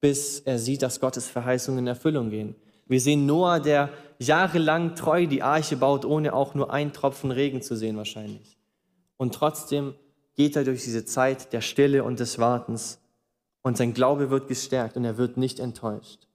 bis 0.01 0.41
er 0.41 0.59
sieht, 0.59 0.81
dass 0.81 0.99
Gottes 0.99 1.29
Verheißungen 1.29 1.79
in 1.79 1.87
Erfüllung 1.87 2.29
gehen. 2.29 2.55
Wir 2.87 2.99
sehen 2.99 3.25
Noah, 3.25 3.61
der 3.61 3.89
jahrelang 4.19 4.97
treu 4.97 5.27
die 5.27 5.43
Arche 5.43 5.77
baut, 5.77 6.03
ohne 6.03 6.33
auch 6.33 6.55
nur 6.55 6.73
einen 6.73 6.91
Tropfen 6.91 7.31
Regen 7.31 7.61
zu 7.61 7.77
sehen 7.77 7.95
wahrscheinlich. 7.95 8.57
Und 9.15 9.33
trotzdem 9.33 9.95
geht 10.35 10.57
er 10.57 10.65
durch 10.65 10.83
diese 10.83 11.05
Zeit 11.05 11.53
der 11.53 11.61
Stille 11.61 12.03
und 12.03 12.19
des 12.19 12.37
Wartens 12.37 12.99
und 13.63 13.77
sein 13.77 13.93
Glaube 13.93 14.29
wird 14.29 14.47
gestärkt 14.47 14.95
und 14.95 15.05
er 15.05 15.17
wird 15.17 15.37
nicht 15.37 15.59
enttäuscht. 15.59 16.27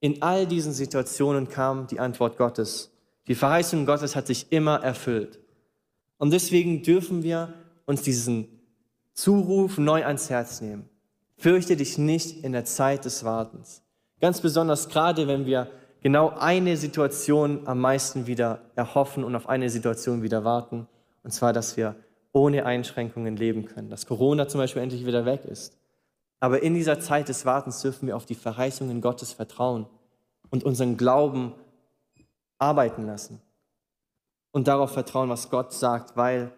In 0.00 0.20
all 0.22 0.46
diesen 0.46 0.72
Situationen 0.72 1.48
kam 1.48 1.86
die 1.86 2.00
Antwort 2.00 2.36
Gottes. 2.36 2.90
Die 3.28 3.34
Verheißung 3.34 3.86
Gottes 3.86 4.16
hat 4.16 4.26
sich 4.26 4.50
immer 4.50 4.82
erfüllt. 4.82 5.38
Und 6.18 6.32
deswegen 6.32 6.82
dürfen 6.82 7.22
wir 7.22 7.54
uns 7.86 8.02
diesen 8.02 8.48
Zuruf 9.12 9.78
neu 9.78 10.04
ans 10.04 10.28
Herz 10.28 10.60
nehmen. 10.60 10.88
Fürchte 11.36 11.76
dich 11.76 11.98
nicht 11.98 12.44
in 12.44 12.52
der 12.52 12.64
Zeit 12.64 13.04
des 13.04 13.24
Wartens. 13.24 13.82
Ganz 14.20 14.40
besonders 14.40 14.88
gerade, 14.88 15.26
wenn 15.26 15.46
wir 15.46 15.70
genau 16.02 16.30
eine 16.30 16.76
Situation 16.76 17.66
am 17.66 17.80
meisten 17.80 18.26
wieder 18.26 18.60
erhoffen 18.74 19.24
und 19.24 19.34
auf 19.34 19.48
eine 19.48 19.70
Situation 19.70 20.22
wieder 20.22 20.44
warten. 20.44 20.86
Und 21.22 21.32
zwar, 21.32 21.52
dass 21.52 21.76
wir 21.76 21.96
ohne 22.34 22.66
Einschränkungen 22.66 23.36
leben 23.36 23.64
können, 23.64 23.88
dass 23.88 24.06
Corona 24.06 24.46
zum 24.48 24.58
Beispiel 24.58 24.82
endlich 24.82 25.06
wieder 25.06 25.24
weg 25.24 25.46
ist. 25.46 25.78
Aber 26.40 26.62
in 26.62 26.74
dieser 26.74 27.00
Zeit 27.00 27.28
des 27.30 27.46
Wartens 27.46 27.80
dürfen 27.80 28.06
wir 28.08 28.16
auf 28.16 28.26
die 28.26 28.34
Verheißungen 28.34 29.00
Gottes 29.00 29.32
vertrauen 29.32 29.86
und 30.50 30.64
unseren 30.64 30.98
Glauben 30.98 31.54
arbeiten 32.58 33.06
lassen 33.06 33.40
und 34.50 34.68
darauf 34.68 34.92
vertrauen, 34.92 35.30
was 35.30 35.48
Gott 35.48 35.72
sagt, 35.72 36.16
weil 36.16 36.52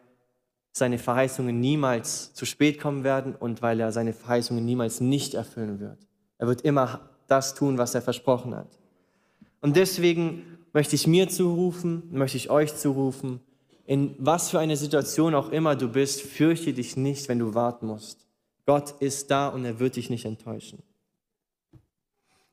seine 0.73 0.99
Verheißungen 0.99 1.61
niemals 1.61 2.35
zu 2.35 2.47
spät 2.47 2.81
kommen 2.81 3.05
werden 3.05 3.35
und 3.35 3.63
weil 3.63 3.79
er 3.79 3.93
seine 3.93 4.13
Verheißungen 4.13 4.65
niemals 4.65 5.01
nicht 5.01 5.35
erfüllen 5.35 5.79
wird. 5.79 6.07
Er 6.39 6.47
wird 6.47 6.63
immer 6.63 7.11
das 7.29 7.55
tun, 7.55 7.79
was 7.79 7.95
er 7.95 8.03
versprochen 8.03 8.55
hat. 8.55 8.79
Und 9.61 9.77
deswegen 9.77 10.59
möchte 10.73 10.95
ich 10.95 11.07
mir 11.07 11.29
zurufen, 11.29 12.03
möchte 12.11 12.37
ich 12.37 12.51
euch 12.51 12.75
zurufen, 12.77 13.41
in 13.87 14.17
was 14.19 14.51
für 14.51 14.59
eine 14.59 14.77
Situation 14.77 15.35
auch 15.35 15.51
immer 15.51 15.77
du 15.77 15.89
bist, 15.89 16.23
fürchte 16.23 16.73
dich 16.73 16.97
nicht, 16.97 17.29
wenn 17.29 17.39
du 17.39 17.55
warten 17.55 17.87
musst. 17.87 18.27
Gott 18.67 18.95
ist 19.01 19.31
da 19.31 19.49
und 19.49 19.65
er 19.65 19.79
wird 19.79 19.97
dich 19.97 20.11
nicht 20.11 20.25
enttäuschen. 20.25 20.83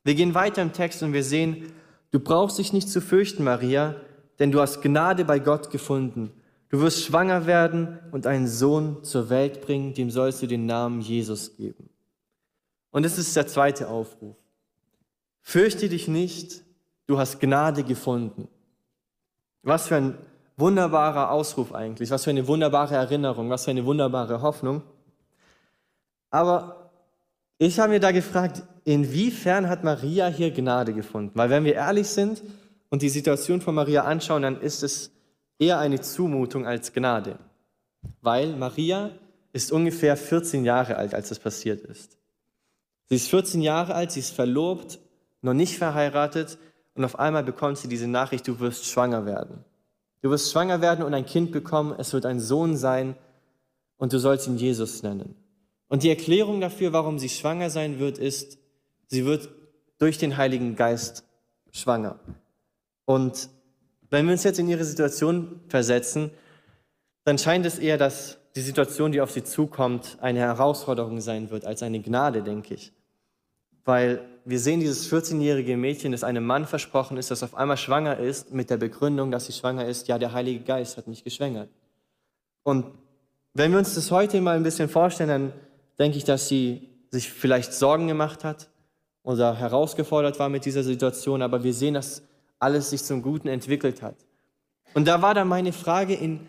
Wir 0.04 0.14
gehen 0.14 0.36
weiter 0.36 0.62
im 0.62 0.74
Text 0.74 1.02
und 1.02 1.14
wir 1.14 1.24
sehen, 1.24 1.74
du 2.12 2.20
brauchst 2.20 2.60
dich 2.60 2.72
nicht 2.72 2.88
zu 2.88 3.02
fürchten, 3.02 3.44
Maria, 3.44 3.96
denn 4.38 4.52
du 4.52 4.62
hast 4.62 4.82
Gnade 4.82 5.26
bei 5.26 5.40
Gott 5.40 5.72
gefunden. 5.72 6.32
Du 6.70 6.80
wirst 6.82 7.04
schwanger 7.04 7.48
werden 7.48 8.00
und 8.12 8.28
einen 8.28 8.48
Sohn 8.48 9.04
zur 9.04 9.30
Welt 9.30 9.62
bringen, 9.62 9.94
dem 9.94 10.12
sollst 10.12 10.42
du 10.44 10.48
den 10.48 10.66
Namen 10.66 11.02
Jesus 11.02 11.56
geben. 11.56 11.90
Und 12.92 13.04
das 13.04 13.18
ist 13.18 13.36
der 13.36 13.48
zweite 13.48 13.90
Aufruf. 13.90 14.36
Fürchte 15.42 15.90
dich 15.90 16.08
nicht, 16.08 16.64
du 17.08 17.18
hast 17.18 17.40
Gnade 17.40 17.84
gefunden. 17.84 18.48
Was 19.64 19.88
für 19.88 19.96
ein 19.96 20.18
wunderbarer 20.58 21.32
Ausruf 21.32 21.74
eigentlich, 21.74 22.12
was 22.12 22.24
für 22.24 22.30
eine 22.30 22.48
wunderbare 22.48 22.96
Erinnerung, 22.96 23.50
was 23.50 23.66
für 23.66 23.72
eine 23.72 23.86
wunderbare 23.86 24.42
Hoffnung. 24.42 24.84
Aber 26.30 26.92
ich 27.58 27.80
habe 27.80 27.94
mir 27.94 28.00
da 28.00 28.12
gefragt, 28.12 28.64
inwiefern 28.86 29.70
hat 29.70 29.84
Maria 29.84 30.28
hier 30.28 30.52
Gnade 30.52 30.94
gefunden? 30.94 31.32
Weil 31.36 31.50
wenn 31.50 31.64
wir 31.64 31.76
ehrlich 31.76 32.08
sind 32.08 32.42
und 32.90 33.02
die 33.02 33.10
Situation 33.10 33.62
von 33.62 33.76
Maria 33.76 34.04
anschauen, 34.04 34.42
dann 34.42 34.60
ist 34.60 34.84
es 34.84 35.12
eher 35.60 35.80
eine 35.80 36.02
Zumutung 36.02 36.66
als 36.68 36.94
Gnade. 36.94 37.38
Weil 38.22 38.56
Maria 38.56 39.12
ist 39.54 39.72
ungefähr 39.72 40.18
14 40.18 40.66
Jahre 40.66 40.98
alt, 40.98 41.14
als 41.14 41.32
es 41.32 41.40
passiert 41.40 41.86
ist. 41.86 42.18
Sie 43.06 43.16
ist 43.16 43.30
14 43.30 43.62
Jahre 43.62 43.94
alt, 43.94 44.12
sie 44.12 44.20
ist 44.20 44.34
verlobt, 44.34 45.00
noch 45.42 45.54
nicht 45.54 45.78
verheiratet 45.78 46.58
und 46.96 47.06
auf 47.06 47.20
einmal 47.20 47.44
bekommt 47.44 47.78
sie 47.78 47.88
diese 47.88 48.08
Nachricht, 48.08 48.48
du 48.48 48.60
wirst 48.60 48.86
schwanger 48.86 49.26
werden. 49.26 49.64
Du 50.24 50.30
wirst 50.30 50.54
schwanger 50.54 50.80
werden 50.80 51.04
und 51.04 51.14
ein 51.14 51.26
Kind 51.26 51.52
bekommen, 51.52 51.94
es 51.98 52.14
wird 52.14 52.26
ein 52.26 52.40
Sohn 52.40 52.78
sein 52.78 53.16
und 53.98 54.14
du 54.14 54.20
sollst 54.20 54.48
ihn 54.48 54.58
Jesus 54.58 55.04
nennen. 55.04 55.36
Und 55.90 56.04
die 56.04 56.10
Erklärung 56.10 56.62
dafür, 56.62 56.94
warum 56.94 57.20
sie 57.20 57.28
schwanger 57.28 57.70
sein 57.70 58.00
wird, 58.00 58.18
ist, 58.18 58.58
sie 59.08 59.26
wird 59.26 59.50
durch 59.98 60.18
den 60.18 60.38
Heiligen 60.38 60.78
Geist 60.78 61.26
schwanger. 61.74 62.20
Und 63.04 63.50
wenn 64.10 64.26
wir 64.26 64.32
uns 64.32 64.46
jetzt 64.46 64.60
in 64.60 64.70
ihre 64.70 64.86
Situation 64.86 65.60
versetzen, 65.68 66.32
dann 67.26 67.38
scheint 67.38 67.66
es 67.66 67.78
eher, 67.78 67.98
dass 67.98 68.38
die 68.56 68.62
Situation, 68.62 69.12
die 69.12 69.20
auf 69.20 69.32
sie 69.32 69.44
zukommt, 69.44 70.18
eine 70.22 70.40
Herausforderung 70.40 71.20
sein 71.20 71.50
wird 71.50 71.66
als 71.66 71.84
eine 71.84 72.00
Gnade, 72.00 72.44
denke 72.44 72.76
ich. 72.76 72.94
Weil 73.86 74.22
wir 74.46 74.60
sehen 74.60 74.80
dieses 74.80 75.12
14-jährige 75.12 75.78
Mädchen, 75.78 76.12
das 76.12 76.24
einem 76.24 76.46
Mann 76.46 76.66
versprochen 76.66 77.18
ist, 77.18 77.32
das 77.32 77.44
auf 77.44 77.56
einmal 77.56 77.78
schwanger 77.78 78.18
ist, 78.18 78.54
mit 78.54 78.70
der 78.70 78.78
Begründung, 78.78 79.32
dass 79.32 79.46
sie 79.46 79.54
schwanger 79.54 79.86
ist, 79.86 80.08
ja, 80.08 80.18
der 80.18 80.34
Heilige 80.34 80.64
Geist 80.64 80.98
hat 80.98 81.08
mich 81.08 81.24
geschwängert. 81.24 81.70
Und 82.64 82.86
wenn 83.54 83.72
wir 83.72 83.80
uns 83.80 83.96
das 83.96 84.12
heute 84.12 84.42
mal 84.42 84.56
ein 84.56 84.64
bisschen 84.64 84.90
vorstellen, 84.90 85.30
dann 85.30 85.54
denke 86.00 86.18
ich, 86.18 86.24
dass 86.24 86.48
sie 86.48 86.90
sich 87.12 87.32
vielleicht 87.32 87.74
Sorgen 87.74 88.08
gemacht 88.08 88.44
hat 88.44 88.70
oder 89.22 89.56
herausgefordert 89.56 90.40
war 90.40 90.50
mit 90.50 90.66
dieser 90.66 90.84
Situation, 90.84 91.42
aber 91.42 91.64
wir 91.64 91.74
sehen, 91.74 91.94
dass 91.94 92.24
alles 92.60 92.90
sich 92.90 93.04
zum 93.04 93.22
Guten 93.22 93.48
entwickelt 93.48 94.02
hat. 94.02 94.16
Und 94.94 95.08
da 95.08 95.22
war 95.22 95.34
dann 95.34 95.48
meine 95.48 95.74
Frage, 95.74 96.14
in, 96.14 96.42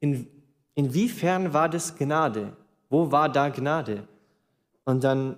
in, 0.00 0.26
inwiefern 0.74 1.52
war 1.52 1.68
das 1.68 1.96
Gnade? 1.96 2.56
Wo 2.88 3.10
war 3.10 3.28
da 3.28 3.48
Gnade? 3.48 4.06
Und 4.84 5.04
dann 5.04 5.36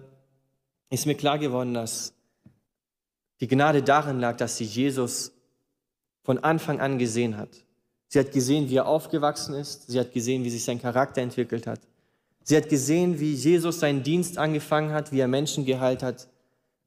ist 0.91 1.07
mir 1.07 1.15
klar 1.15 1.39
geworden, 1.39 1.75
dass 1.75 2.13
die 3.41 3.49
Gnade 3.49 3.83
darin 3.83 4.21
lag, 4.21 4.37
dass 4.37 4.57
sie 4.57 4.65
Jesus 4.65 5.33
von 6.23 6.39
Anfang 6.39 6.81
an 6.81 6.99
gesehen 6.99 7.37
hat. 7.37 7.51
Sie 8.09 8.19
hat 8.19 8.33
gesehen, 8.33 8.69
wie 8.69 8.77
er 8.77 8.87
aufgewachsen 8.87 9.55
ist. 9.55 9.91
Sie 9.91 10.01
hat 10.01 10.13
gesehen, 10.13 10.45
wie 10.45 10.51
sich 10.51 10.65
sein 10.65 10.81
Charakter 10.81 11.21
entwickelt 11.21 11.67
hat. 11.67 11.81
Sie 12.43 12.57
hat 12.57 12.69
gesehen, 12.69 13.21
wie 13.21 13.35
Jesus 13.35 13.81
seinen 13.81 14.03
Dienst 14.03 14.39
angefangen 14.39 14.93
hat, 14.93 15.13
wie 15.13 15.21
er 15.21 15.29
Menschen 15.29 15.67
geheilt 15.67 16.03
hat, 16.03 16.29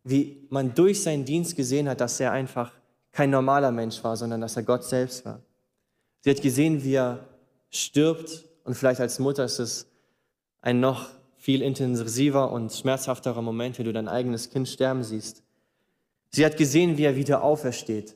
wie 0.03 0.47
man 0.49 0.73
durch 0.73 1.03
seinen 1.03 1.25
Dienst 1.25 1.55
gesehen 1.55 1.87
hat, 1.87 2.01
dass 2.01 2.19
er 2.19 2.31
einfach 2.31 2.71
kein 3.11 3.29
normaler 3.29 3.71
Mensch 3.71 4.03
war, 4.03 4.17
sondern 4.17 4.41
dass 4.41 4.55
er 4.55 4.63
Gott 4.63 4.83
selbst 4.83 5.23
war. 5.25 5.39
Sie 6.21 6.31
hat 6.31 6.41
gesehen, 6.41 6.83
wie 6.83 6.95
er 6.95 7.19
stirbt 7.69 8.45
und 8.63 8.73
vielleicht 8.73 8.99
als 8.99 9.19
Mutter 9.19 9.45
ist 9.45 9.59
es 9.59 9.87
ein 10.61 10.79
noch 10.79 11.09
viel 11.41 11.63
intensiver 11.63 12.51
und 12.51 12.71
schmerzhafterer 12.71 13.41
Moment, 13.41 13.79
wenn 13.79 13.85
du 13.85 13.93
dein 13.93 14.07
eigenes 14.07 14.51
Kind 14.51 14.69
sterben 14.69 15.03
siehst. 15.03 15.41
Sie 16.29 16.45
hat 16.45 16.55
gesehen, 16.55 16.99
wie 16.99 17.03
er 17.03 17.15
wieder 17.15 17.43
aufersteht. 17.43 18.15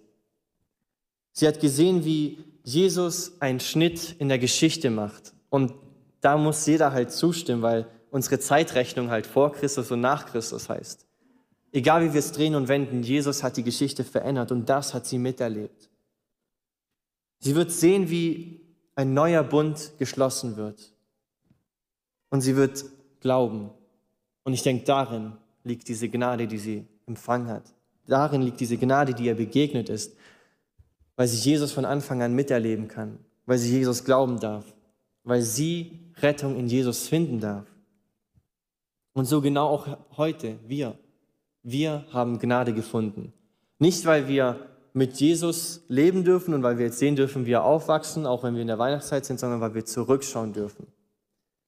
Sie 1.32 1.48
hat 1.48 1.60
gesehen, 1.60 2.06
wie 2.06 2.38
Jesus 2.64 3.42
einen 3.42 3.60
Schnitt 3.60 4.16
in 4.20 4.30
der 4.30 4.38
Geschichte 4.38 4.92
macht. 4.92 5.34
Und 5.50 5.74
da 6.22 6.38
muss 6.38 6.68
jeder 6.68 6.94
halt 6.94 7.12
zustimmen, 7.12 7.64
weil 7.64 7.88
unsere 8.12 8.38
Zeitrechnung 8.38 9.10
halt 9.10 9.26
vor 9.26 9.54
Christus 9.54 9.90
und 9.90 10.02
nach 10.02 10.28
Christus 10.28 10.70
heißt. 10.70 11.08
Egal 11.72 12.04
wie 12.04 12.14
wir 12.14 12.20
es 12.20 12.32
drehen 12.32 12.54
und 12.54 12.68
wenden, 12.68 13.02
Jesus 13.02 13.42
hat 13.42 13.58
die 13.58 13.64
Geschichte 13.64 14.04
verändert 14.04 14.52
und 14.52 14.70
das 14.70 14.94
hat 14.94 15.08
sie 15.08 15.18
miterlebt. 15.18 15.90
Sie 17.40 17.56
wird 17.56 17.72
sehen, 17.72 18.12
wie 18.12 18.62
ein 18.94 19.16
neuer 19.16 19.44
Bund 19.44 19.94
geschlossen 19.98 20.58
wird. 20.58 20.94
Und 22.30 22.42
sie 22.42 22.56
wird 22.56 22.86
glauben. 23.26 23.72
Und 24.44 24.54
ich 24.54 24.62
denke, 24.62 24.84
darin 24.84 25.34
liegt 25.64 25.88
diese 25.88 26.10
Gnade, 26.10 26.46
die 26.46 26.60
sie 26.60 26.86
empfangen 27.08 27.48
hat. 27.48 27.64
Darin 28.06 28.44
liegt 28.44 28.60
diese 28.60 28.78
Gnade, 28.78 29.16
die 29.16 29.26
ihr 29.26 29.34
begegnet 29.34 29.90
ist, 29.90 30.16
weil 31.16 31.28
sie 31.28 31.50
Jesus 31.50 31.72
von 31.72 31.86
Anfang 31.86 32.22
an 32.22 32.36
miterleben 32.36 32.88
kann, 32.88 33.18
weil 33.48 33.58
sie 33.58 33.76
Jesus 33.76 34.04
glauben 34.04 34.40
darf, 34.40 34.64
weil 35.24 35.42
sie 35.42 36.12
Rettung 36.22 36.56
in 36.56 36.68
Jesus 36.68 37.08
finden 37.08 37.40
darf. 37.40 37.66
Und 39.14 39.26
so 39.26 39.42
genau 39.42 39.70
auch 39.70 39.98
heute, 40.18 40.60
wir. 40.68 40.96
Wir 41.64 42.06
haben 42.12 42.38
Gnade 42.38 42.74
gefunden. 42.74 43.34
Nicht, 43.80 44.06
weil 44.06 44.28
wir 44.28 44.60
mit 44.94 45.20
Jesus 45.20 45.84
leben 45.88 46.24
dürfen 46.24 46.54
und 46.54 46.62
weil 46.62 46.78
wir 46.78 46.86
jetzt 46.86 47.00
sehen 47.00 47.16
dürfen, 47.16 47.48
wie 47.48 47.54
er 47.54 47.64
aufwachsen, 47.64 48.28
auch 48.28 48.44
wenn 48.44 48.54
wir 48.54 48.62
in 48.62 48.68
der 48.68 48.78
Weihnachtszeit 48.78 49.26
sind, 49.26 49.40
sondern 49.40 49.62
weil 49.62 49.74
wir 49.74 49.84
zurückschauen 49.84 50.54
dürfen. 50.54 50.86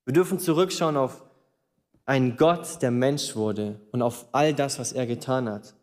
Wir 0.05 0.13
dürfen 0.13 0.37
zurückschauen 0.37 0.97
auf 0.97 1.26
ein 2.07 2.37
Gott, 2.37 2.81
der 2.81 2.89
Mensch 2.89 3.35
wurde 3.35 3.79
und 3.91 4.01
auf 4.01 4.27
all 4.31 4.53
das, 4.53 4.79
was 4.79 4.93
er 4.93 5.05
getan 5.05 5.49
hat. 5.49 5.75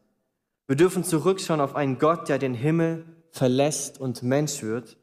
Wir 0.67 0.75
dürfen 0.75 1.05
zurückschauen 1.05 1.61
auf 1.61 1.77
einen 1.77 1.99
Gott, 1.99 2.31
der 2.31 2.39
den 2.39 2.55
Himmel 2.55 3.05
verlässt 3.31 4.01
und 4.01 4.23
Mensch 4.23 4.63
wird. 4.63 4.97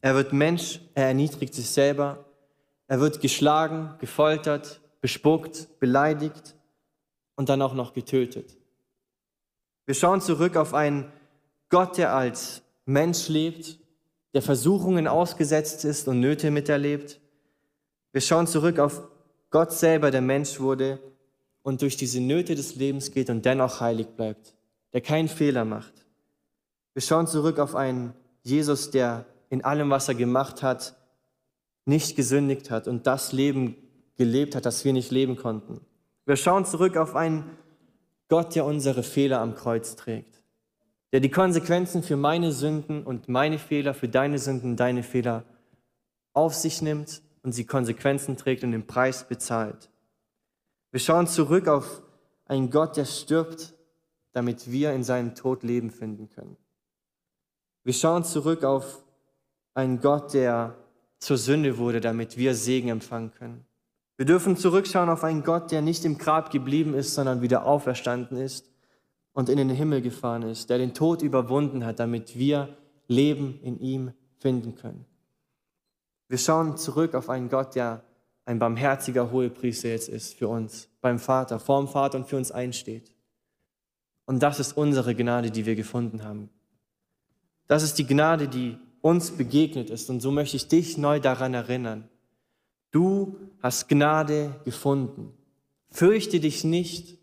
Er 0.00 0.16
wird 0.16 0.32
Mensch, 0.32 0.80
er 0.94 1.06
erniedrigt 1.06 1.54
sich 1.54 1.70
selber, 1.70 2.24
er 2.88 2.98
wird 2.98 3.20
geschlagen, 3.20 3.94
gefoltert, 4.00 4.80
bespuckt, 5.00 5.78
beleidigt 5.78 6.56
und 7.36 7.48
dann 7.48 7.62
auch 7.62 7.74
noch 7.74 7.92
getötet. 7.92 8.58
Wir 9.86 9.94
schauen 9.94 10.20
zurück 10.20 10.56
auf 10.56 10.74
einen 10.74 11.12
Gott, 11.68 11.98
der 11.98 12.14
als 12.14 12.62
Mensch 12.84 13.28
lebt, 13.28 13.78
der 14.34 14.42
Versuchungen 14.42 15.06
ausgesetzt 15.06 15.84
ist 15.84 16.08
und 16.08 16.18
Nöte 16.18 16.50
miterlebt. 16.50 17.20
Wir 18.10 18.20
schauen 18.20 18.48
zurück 18.48 18.80
auf 18.80 19.02
Gott 19.52 19.70
selber, 19.70 20.10
der 20.10 20.22
Mensch 20.22 20.58
wurde 20.60 20.98
und 21.62 21.82
durch 21.82 21.96
diese 21.96 22.20
Nöte 22.20 22.54
des 22.54 22.74
Lebens 22.74 23.12
geht 23.12 23.28
und 23.28 23.44
dennoch 23.44 23.80
heilig 23.80 24.08
bleibt, 24.08 24.54
der 24.94 25.02
keinen 25.02 25.28
Fehler 25.28 25.66
macht. 25.66 25.92
Wir 26.94 27.02
schauen 27.02 27.26
zurück 27.26 27.58
auf 27.58 27.74
einen 27.74 28.14
Jesus, 28.42 28.90
der 28.90 29.26
in 29.50 29.62
allem, 29.62 29.90
was 29.90 30.08
er 30.08 30.14
gemacht 30.14 30.62
hat, 30.62 30.96
nicht 31.84 32.16
gesündigt 32.16 32.70
hat 32.70 32.88
und 32.88 33.06
das 33.06 33.32
Leben 33.32 33.76
gelebt 34.16 34.56
hat, 34.56 34.64
das 34.64 34.84
wir 34.86 34.94
nicht 34.94 35.10
leben 35.10 35.36
konnten. 35.36 35.80
Wir 36.24 36.36
schauen 36.36 36.64
zurück 36.64 36.96
auf 36.96 37.14
einen 37.14 37.44
Gott, 38.28 38.54
der 38.54 38.64
unsere 38.64 39.02
Fehler 39.02 39.40
am 39.40 39.54
Kreuz 39.54 39.96
trägt, 39.96 40.42
der 41.12 41.20
die 41.20 41.30
Konsequenzen 41.30 42.02
für 42.02 42.16
meine 42.16 42.52
Sünden 42.52 43.02
und 43.02 43.28
meine 43.28 43.58
Fehler, 43.58 43.92
für 43.92 44.08
deine 44.08 44.38
Sünden, 44.38 44.76
deine 44.76 45.02
Fehler 45.02 45.44
auf 46.32 46.54
sich 46.54 46.80
nimmt 46.80 47.20
und 47.42 47.52
sie 47.52 47.64
Konsequenzen 47.64 48.36
trägt 48.36 48.64
und 48.64 48.72
den 48.72 48.86
Preis 48.86 49.26
bezahlt. 49.26 49.90
Wir 50.90 51.00
schauen 51.00 51.26
zurück 51.26 51.68
auf 51.68 52.02
einen 52.46 52.70
Gott, 52.70 52.96
der 52.96 53.04
stirbt, 53.04 53.74
damit 54.32 54.70
wir 54.70 54.92
in 54.92 55.04
seinem 55.04 55.34
Tod 55.34 55.62
Leben 55.62 55.90
finden 55.90 56.28
können. 56.28 56.56
Wir 57.84 57.94
schauen 57.94 58.24
zurück 58.24 58.64
auf 58.64 59.04
einen 59.74 60.00
Gott, 60.00 60.34
der 60.34 60.76
zur 61.18 61.36
Sünde 61.36 61.78
wurde, 61.78 62.00
damit 62.00 62.36
wir 62.36 62.54
Segen 62.54 62.88
empfangen 62.88 63.32
können. 63.32 63.64
Wir 64.16 64.26
dürfen 64.26 64.56
zurückschauen 64.56 65.08
auf 65.08 65.24
einen 65.24 65.42
Gott, 65.42 65.72
der 65.72 65.82
nicht 65.82 66.04
im 66.04 66.18
Grab 66.18 66.50
geblieben 66.50 66.94
ist, 66.94 67.14
sondern 67.14 67.42
wieder 67.42 67.64
auferstanden 67.64 68.36
ist 68.36 68.70
und 69.32 69.48
in 69.48 69.56
den 69.56 69.70
Himmel 69.70 70.02
gefahren 70.02 70.42
ist, 70.42 70.70
der 70.70 70.78
den 70.78 70.94
Tod 70.94 71.22
überwunden 71.22 71.84
hat, 71.84 71.98
damit 71.98 72.36
wir 72.36 72.76
Leben 73.08 73.58
in 73.62 73.80
ihm 73.80 74.12
finden 74.38 74.74
können. 74.74 75.06
Wir 76.32 76.38
schauen 76.38 76.78
zurück 76.78 77.14
auf 77.14 77.28
einen 77.28 77.50
Gott, 77.50 77.74
der 77.74 78.02
ein 78.46 78.58
barmherziger 78.58 79.30
Hohepriester 79.30 79.90
jetzt 79.90 80.08
ist 80.08 80.32
für 80.32 80.48
uns, 80.48 80.88
beim 81.02 81.18
Vater, 81.18 81.60
vorm 81.60 81.88
Vater 81.88 82.16
und 82.16 82.26
für 82.26 82.38
uns 82.38 82.50
einsteht. 82.50 83.14
Und 84.24 84.42
das 84.42 84.58
ist 84.58 84.74
unsere 84.74 85.14
Gnade, 85.14 85.50
die 85.50 85.66
wir 85.66 85.74
gefunden 85.74 86.24
haben. 86.24 86.48
Das 87.66 87.82
ist 87.82 87.98
die 87.98 88.06
Gnade, 88.06 88.48
die 88.48 88.78
uns 89.02 89.32
begegnet 89.32 89.90
ist. 89.90 90.08
Und 90.08 90.20
so 90.20 90.30
möchte 90.30 90.56
ich 90.56 90.68
dich 90.68 90.96
neu 90.96 91.20
daran 91.20 91.52
erinnern. 91.52 92.08
Du 92.92 93.36
hast 93.62 93.90
Gnade 93.90 94.58
gefunden. 94.64 95.34
Fürchte 95.90 96.40
dich 96.40 96.64
nicht. 96.64 97.18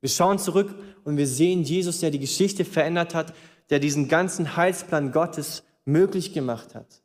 Wir 0.00 0.08
schauen 0.08 0.40
zurück 0.40 0.74
und 1.04 1.16
wir 1.16 1.28
sehen 1.28 1.62
Jesus, 1.62 2.00
der 2.00 2.10
die 2.10 2.18
Geschichte 2.18 2.64
verändert 2.64 3.14
hat, 3.14 3.34
der 3.70 3.78
diesen 3.78 4.08
ganzen 4.08 4.56
Heilsplan 4.56 5.12
Gottes 5.12 5.62
möglich 5.84 6.32
gemacht 6.32 6.74
hat. 6.74 7.02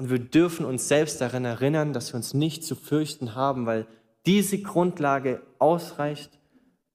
Und 0.00 0.08
wir 0.08 0.18
dürfen 0.18 0.64
uns 0.64 0.88
selbst 0.88 1.20
daran 1.20 1.44
erinnern, 1.44 1.92
dass 1.92 2.14
wir 2.14 2.16
uns 2.16 2.32
nicht 2.32 2.64
zu 2.64 2.74
fürchten 2.74 3.34
haben, 3.34 3.66
weil 3.66 3.86
diese 4.24 4.58
Grundlage 4.62 5.42
ausreicht, 5.58 6.38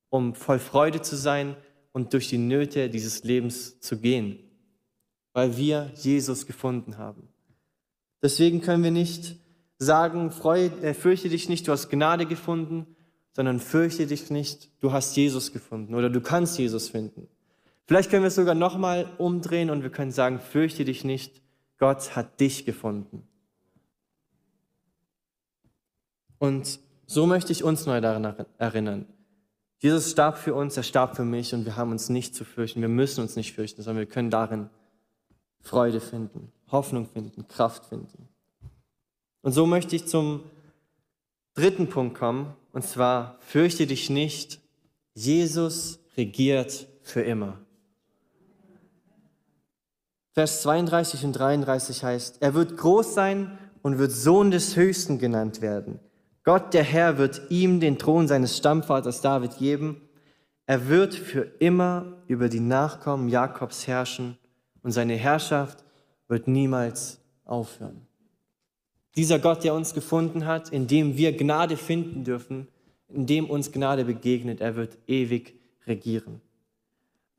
um 0.09 0.33
voll 0.33 0.57
Freude 0.57 1.03
zu 1.03 1.15
sein 1.15 1.55
und 1.91 2.13
durch 2.13 2.29
die 2.29 2.39
Nöte 2.39 2.89
dieses 2.89 3.23
Lebens 3.23 3.79
zu 3.79 3.99
gehen. 3.99 4.39
weil 5.33 5.55
wir 5.55 5.91
Jesus 5.93 6.47
gefunden 6.47 6.97
haben. 6.97 7.27
Deswegen 8.23 8.61
können 8.61 8.83
wir 8.83 8.89
nicht 8.89 9.35
sagen, 9.77 10.31
äh, 10.81 10.95
fürchte 10.95 11.29
dich 11.29 11.47
nicht, 11.47 11.67
du 11.67 11.73
hast 11.73 11.89
Gnade 11.89 12.25
gefunden, 12.25 12.87
sondern 13.33 13.59
fürchte 13.59 14.07
dich 14.07 14.31
nicht, 14.31 14.71
du 14.81 14.93
hast 14.93 15.15
Jesus 15.15 15.53
gefunden 15.53 15.93
oder 15.93 16.09
du 16.09 16.21
kannst 16.21 16.57
Jesus 16.57 16.89
finden. 16.89 17.27
Vielleicht 17.85 18.09
können 18.09 18.23
wir 18.23 18.29
es 18.29 18.35
sogar 18.35 18.55
nochmal 18.55 19.11
umdrehen 19.19 19.69
und 19.69 19.83
wir 19.83 19.91
können 19.91 20.11
sagen, 20.11 20.39
fürchte 20.39 20.85
dich 20.85 21.03
nicht, 21.03 21.44
Gott 21.77 22.15
hat 22.15 22.39
dich 22.39 22.65
gefunden. 22.65 23.27
Und 26.39 26.79
so 27.05 27.25
möchte 27.25 27.51
ich 27.51 27.63
uns 27.63 27.85
neu 27.85 28.01
daran 28.01 28.45
erinnern. 28.57 29.05
Jesus 29.79 30.11
starb 30.11 30.37
für 30.37 30.53
uns, 30.53 30.77
er 30.77 30.83
starb 30.83 31.15
für 31.15 31.25
mich 31.25 31.53
und 31.53 31.65
wir 31.65 31.75
haben 31.75 31.91
uns 31.91 32.09
nicht 32.09 32.33
zu 32.33 32.45
fürchten. 32.45 32.81
Wir 32.81 32.87
müssen 32.87 33.21
uns 33.21 33.35
nicht 33.35 33.53
fürchten, 33.53 33.81
sondern 33.81 34.05
wir 34.05 34.11
können 34.11 34.29
darin 34.29 34.69
Freude 35.61 35.99
finden, 35.99 36.51
Hoffnung 36.71 37.07
finden, 37.07 37.47
Kraft 37.47 37.85
finden. 37.85 38.29
Und 39.41 39.51
so 39.51 39.65
möchte 39.65 39.95
ich 39.95 40.07
zum 40.07 40.43
dritten 41.53 41.89
Punkt 41.89 42.17
kommen, 42.17 42.55
und 42.73 42.83
zwar, 42.83 43.37
fürchte 43.39 43.87
dich 43.87 44.09
nicht, 44.09 44.59
Jesus 45.13 45.99
regiert 46.17 46.87
für 47.01 47.21
immer. 47.21 47.64
Vers 50.35 50.63
32 50.63 51.23
und 51.23 51.31
33 51.31 52.03
heißt, 52.03 52.41
er 52.41 52.53
wird 52.53 52.75
groß 52.75 53.13
sein 53.13 53.57
und 53.81 53.99
wird 53.99 54.11
Sohn 54.11 54.51
des 54.51 54.75
Höchsten 54.75 55.17
genannt 55.17 55.61
werden. 55.61 56.01
Gott, 56.43 56.73
der 56.73 56.83
Herr, 56.83 57.17
wird 57.17 57.43
ihm 57.49 57.79
den 57.79 57.97
Thron 57.97 58.27
seines 58.27 58.57
Stammvaters 58.57 59.21
David 59.21 59.57
geben. 59.57 60.01
Er 60.65 60.89
wird 60.89 61.15
für 61.15 61.43
immer 61.59 62.17
über 62.27 62.49
die 62.49 62.59
Nachkommen 62.59 63.29
Jakobs 63.29 63.87
herrschen 63.87 64.37
und 64.83 64.91
seine 64.91 65.15
Herrschaft 65.15 65.85
wird 66.27 66.49
niemals 66.49 67.21
aufhören. 67.45 68.05
Dieser 69.15 69.39
Gott, 69.39 69.63
der 69.63 69.73
uns 69.73 69.93
gefunden 69.93 70.45
hat, 70.45 70.67
in 70.67 70.87
dem 70.87 71.15
wir 71.15 71.37
Gnade 71.37 71.77
finden 71.77 72.25
dürfen, 72.25 72.67
in 73.07 73.25
dem 73.25 73.49
uns 73.49 73.71
Gnade 73.71 74.03
begegnet, 74.03 74.59
er 74.59 74.75
wird 74.75 74.97
ewig 75.07 75.57
regieren. 75.87 76.41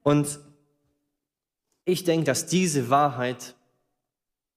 Und 0.03 0.39
ich 1.87 2.05
denke, 2.05 2.27
dass 2.27 2.45
diese 2.47 2.91
Wahrheit 2.91 3.55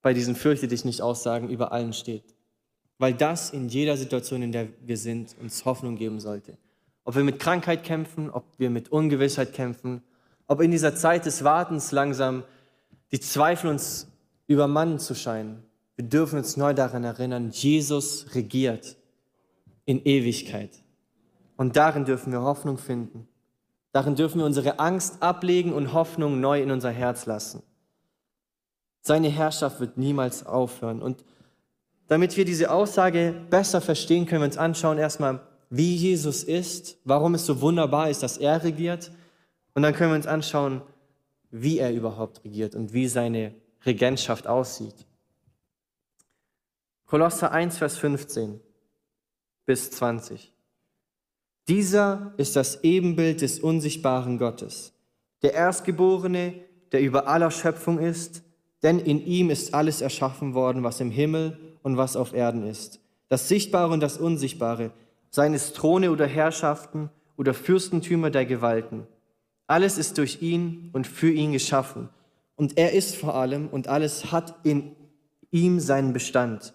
bei 0.01 0.13
diesen 0.13 0.35
Fürchte 0.35 0.67
dich 0.67 0.83
nicht 0.83 1.01
Aussagen 1.01 1.49
über 1.49 1.71
allen 1.71 1.93
steht. 1.93 2.35
Weil 2.97 3.13
das 3.13 3.51
in 3.51 3.69
jeder 3.69 3.95
Situation, 3.95 4.41
in 4.41 4.51
der 4.51 4.67
wir 4.81 4.97
sind, 4.97 5.35
uns 5.39 5.63
Hoffnung 5.63 5.95
geben 5.95 6.19
sollte. 6.19 6.57
Ob 7.05 7.15
wir 7.15 7.23
mit 7.23 7.39
Krankheit 7.39 7.83
kämpfen, 7.83 8.29
ob 8.29 8.45
wir 8.57 8.69
mit 8.69 8.91
Ungewissheit 8.91 9.53
kämpfen, 9.53 10.01
ob 10.47 10.59
in 10.59 10.71
dieser 10.71 10.95
Zeit 10.95 11.25
des 11.25 11.43
Wartens 11.43 11.91
langsam 11.91 12.43
die 13.11 13.19
Zweifel 13.19 13.69
uns 13.69 14.07
übermannen 14.47 14.99
zu 14.99 15.15
scheinen, 15.15 15.63
wir 15.95 16.05
dürfen 16.05 16.39
uns 16.39 16.57
neu 16.57 16.73
daran 16.73 17.03
erinnern, 17.03 17.51
Jesus 17.51 18.33
regiert 18.33 18.97
in 19.85 20.03
Ewigkeit. 20.03 20.71
Und 21.57 21.75
darin 21.75 22.05
dürfen 22.05 22.31
wir 22.31 22.41
Hoffnung 22.41 22.77
finden. 22.77 23.27
Darin 23.91 24.15
dürfen 24.15 24.39
wir 24.39 24.45
unsere 24.45 24.79
Angst 24.79 25.21
ablegen 25.21 25.73
und 25.73 25.93
Hoffnung 25.93 26.39
neu 26.39 26.61
in 26.61 26.71
unser 26.71 26.91
Herz 26.91 27.25
lassen. 27.25 27.63
Seine 29.01 29.29
Herrschaft 29.29 29.79
wird 29.79 29.97
niemals 29.97 30.45
aufhören. 30.45 31.01
Und 31.01 31.23
damit 32.07 32.37
wir 32.37 32.45
diese 32.45 32.71
Aussage 32.71 33.33
besser 33.49 33.81
verstehen, 33.81 34.25
können 34.25 34.41
wir 34.41 34.47
uns 34.47 34.57
anschauen 34.57 34.97
erstmal, 34.97 35.41
wie 35.69 35.95
Jesus 35.95 36.43
ist, 36.43 36.97
warum 37.03 37.35
es 37.35 37.45
so 37.45 37.61
wunderbar 37.61 38.09
ist, 38.09 38.23
dass 38.23 38.37
er 38.37 38.63
regiert. 38.63 39.11
Und 39.73 39.83
dann 39.83 39.93
können 39.93 40.11
wir 40.11 40.17
uns 40.17 40.27
anschauen, 40.27 40.81
wie 41.51 41.79
er 41.79 41.93
überhaupt 41.93 42.43
regiert 42.43 42.75
und 42.75 42.93
wie 42.93 43.07
seine 43.07 43.55
Regentschaft 43.85 44.47
aussieht. 44.47 45.05
Kolosser 47.05 47.51
1, 47.51 47.77
Vers 47.77 47.97
15 47.97 48.59
bis 49.65 49.89
20. 49.91 50.53
Dieser 51.69 52.33
ist 52.37 52.55
das 52.55 52.83
Ebenbild 52.83 53.41
des 53.41 53.59
unsichtbaren 53.59 54.39
Gottes, 54.39 54.91
der 55.43 55.53
Erstgeborene, 55.53 56.55
der 56.91 57.01
über 57.01 57.27
aller 57.27 57.51
Schöpfung 57.51 57.99
ist, 57.99 58.41
denn 58.81 58.97
in 58.97 59.23
ihm 59.23 59.51
ist 59.51 59.75
alles 59.75 60.01
erschaffen 60.01 60.55
worden, 60.55 60.83
was 60.83 60.99
im 60.99 61.11
Himmel 61.11 61.59
und 61.83 61.95
was 61.95 62.15
auf 62.15 62.33
Erden 62.33 62.65
ist, 62.65 63.01
das 63.27 63.47
Sichtbare 63.47 63.93
und 63.93 63.99
das 63.99 64.17
Unsichtbare, 64.17 64.89
seines 65.29 65.73
Throne 65.73 66.09
oder 66.09 66.25
Herrschaften 66.25 67.11
oder 67.37 67.53
Fürstentümer 67.53 68.31
der 68.31 68.47
Gewalten. 68.47 69.05
Alles 69.67 69.99
ist 69.99 70.17
durch 70.17 70.41
ihn 70.41 70.89
und 70.93 71.05
für 71.05 71.29
ihn 71.29 71.51
geschaffen. 71.51 72.09
Und 72.55 72.79
er 72.79 72.93
ist 72.93 73.15
vor 73.15 73.35
allem 73.35 73.67
und 73.67 73.87
alles 73.87 74.31
hat 74.31 74.55
in 74.63 74.95
ihm 75.51 75.79
seinen 75.79 76.13
Bestand. 76.13 76.73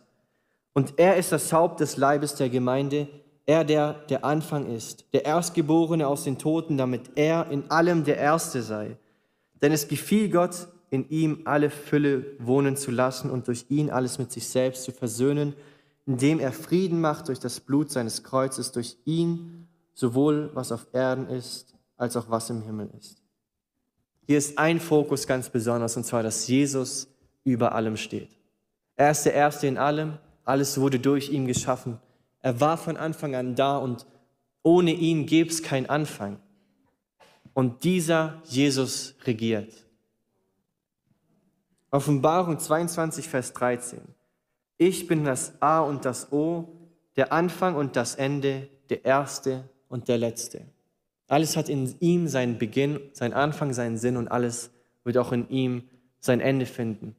Und 0.72 0.94
er 0.98 1.16
ist 1.16 1.32
das 1.32 1.52
Haupt 1.52 1.80
des 1.80 1.96
Leibes 1.96 2.36
der 2.36 2.48
Gemeinde, 2.48 3.08
er 3.46 3.64
der 3.64 3.94
der 4.08 4.24
Anfang 4.24 4.66
ist, 4.66 5.06
der 5.12 5.24
Erstgeborene 5.24 6.06
aus 6.06 6.24
den 6.24 6.38
Toten, 6.38 6.76
damit 6.76 7.10
er 7.16 7.50
in 7.50 7.70
allem 7.70 8.04
der 8.04 8.16
Erste 8.16 8.62
sei. 8.62 8.96
Denn 9.60 9.72
es 9.72 9.88
gefiel 9.88 10.30
Gott, 10.30 10.68
in 10.90 11.08
ihm 11.08 11.42
alle 11.44 11.70
Fülle 11.70 12.24
wohnen 12.38 12.76
zu 12.76 12.90
lassen 12.90 13.30
und 13.30 13.48
durch 13.48 13.66
ihn 13.68 13.90
alles 13.90 14.18
mit 14.18 14.30
sich 14.30 14.48
selbst 14.48 14.84
zu 14.84 14.92
versöhnen, 14.92 15.54
indem 16.06 16.38
er 16.38 16.52
Frieden 16.52 17.00
macht 17.00 17.28
durch 17.28 17.40
das 17.40 17.60
Blut 17.60 17.90
seines 17.90 18.22
Kreuzes, 18.22 18.72
durch 18.72 18.96
ihn 19.04 19.68
sowohl 19.94 20.50
was 20.54 20.72
auf 20.72 20.86
Erden 20.92 21.28
ist, 21.28 21.74
als 21.96 22.16
auch 22.16 22.30
was 22.30 22.50
im 22.50 22.62
Himmel 22.62 22.90
ist. 22.98 23.22
Hier 24.26 24.38
ist 24.38 24.58
ein 24.58 24.80
Fokus 24.80 25.26
ganz 25.26 25.48
besonders, 25.48 25.96
und 25.96 26.04
zwar, 26.04 26.22
dass 26.22 26.46
Jesus 26.46 27.08
über 27.44 27.74
allem 27.74 27.96
steht. 27.96 28.30
Er 28.96 29.10
ist 29.10 29.24
der 29.24 29.34
Erste 29.34 29.66
in 29.66 29.76
allem, 29.76 30.18
alles 30.44 30.78
wurde 30.78 30.98
durch 30.98 31.30
ihn 31.30 31.46
geschaffen. 31.46 31.98
Er 32.44 32.60
war 32.60 32.76
von 32.76 32.98
Anfang 32.98 33.34
an 33.34 33.54
da 33.54 33.78
und 33.78 34.04
ohne 34.62 34.92
ihn 34.92 35.24
gäbe 35.24 35.48
es 35.48 35.62
keinen 35.62 35.86
Anfang. 35.86 36.38
Und 37.54 37.84
dieser 37.84 38.42
Jesus 38.44 39.14
regiert. 39.24 39.72
Offenbarung 41.90 42.58
22, 42.58 43.28
Vers 43.28 43.54
13. 43.54 43.98
Ich 44.76 45.06
bin 45.06 45.24
das 45.24 45.54
A 45.62 45.80
und 45.80 46.04
das 46.04 46.32
O, 46.32 46.68
der 47.16 47.32
Anfang 47.32 47.76
und 47.76 47.96
das 47.96 48.14
Ende, 48.14 48.68
der 48.90 49.06
Erste 49.06 49.66
und 49.88 50.08
der 50.08 50.18
Letzte. 50.18 50.66
Alles 51.28 51.56
hat 51.56 51.70
in 51.70 51.94
ihm 52.00 52.28
seinen 52.28 52.58
Beginn, 52.58 53.00
seinen 53.14 53.32
Anfang, 53.32 53.72
seinen 53.72 53.96
Sinn 53.96 54.18
und 54.18 54.28
alles 54.28 54.70
wird 55.02 55.16
auch 55.16 55.32
in 55.32 55.48
ihm 55.48 55.88
sein 56.20 56.40
Ende 56.40 56.66
finden. 56.66 57.16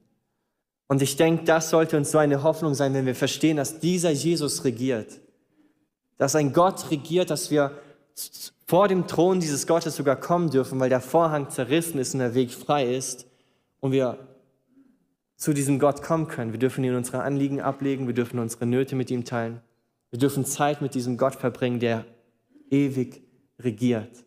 Und 0.88 1.02
ich 1.02 1.16
denke, 1.16 1.46
das 1.46 1.70
sollte 1.70 1.98
uns 1.98 2.12
so 2.12 2.18
eine 2.18 2.44
Hoffnung 2.44 2.74
sein, 2.74 2.94
wenn 2.94 3.06
wir 3.06 3.16
verstehen, 3.16 3.58
dass 3.58 3.80
dieser 3.80 4.12
Jesus 4.12 4.64
regiert. 4.64 5.20
Dass 6.18 6.36
ein 6.36 6.54
Gott 6.54 6.92
regiert, 6.92 7.30
dass 7.30 7.50
wir 7.50 7.72
vor 8.68 8.88
dem 8.88 9.08
Thron 9.08 9.40
dieses 9.40 9.68
Gottes 9.68 9.96
sogar 9.96 10.16
kommen 10.16 10.50
dürfen, 10.50 10.80
weil 10.80 10.90
der 10.90 11.02
Vorhang 11.02 11.50
zerrissen 11.50 12.00
ist 12.00 12.14
und 12.14 12.20
der 12.20 12.34
Weg 12.34 12.52
frei 12.52 12.96
ist 12.96 13.28
und 13.80 13.92
wir 13.92 14.20
zu 15.36 15.54
diesem 15.54 15.80
Gott 15.80 16.02
kommen 16.02 16.28
können. 16.28 16.52
Wir 16.52 16.60
dürfen 16.60 16.84
ihn 16.84 16.96
unsere 16.96 17.22
Anliegen 17.22 17.62
ablegen, 17.62 18.08
wir 18.08 18.14
dürfen 18.14 18.40
unsere 18.40 18.66
Nöte 18.66 18.96
mit 18.96 19.12
ihm 19.12 19.26
teilen. 19.26 19.62
Wir 20.12 20.20
dürfen 20.20 20.46
Zeit 20.46 20.82
mit 20.82 20.96
diesem 20.96 21.18
Gott 21.18 21.36
verbringen, 21.36 21.80
der 21.80 22.06
ewig 22.70 23.22
regiert. 23.60 24.24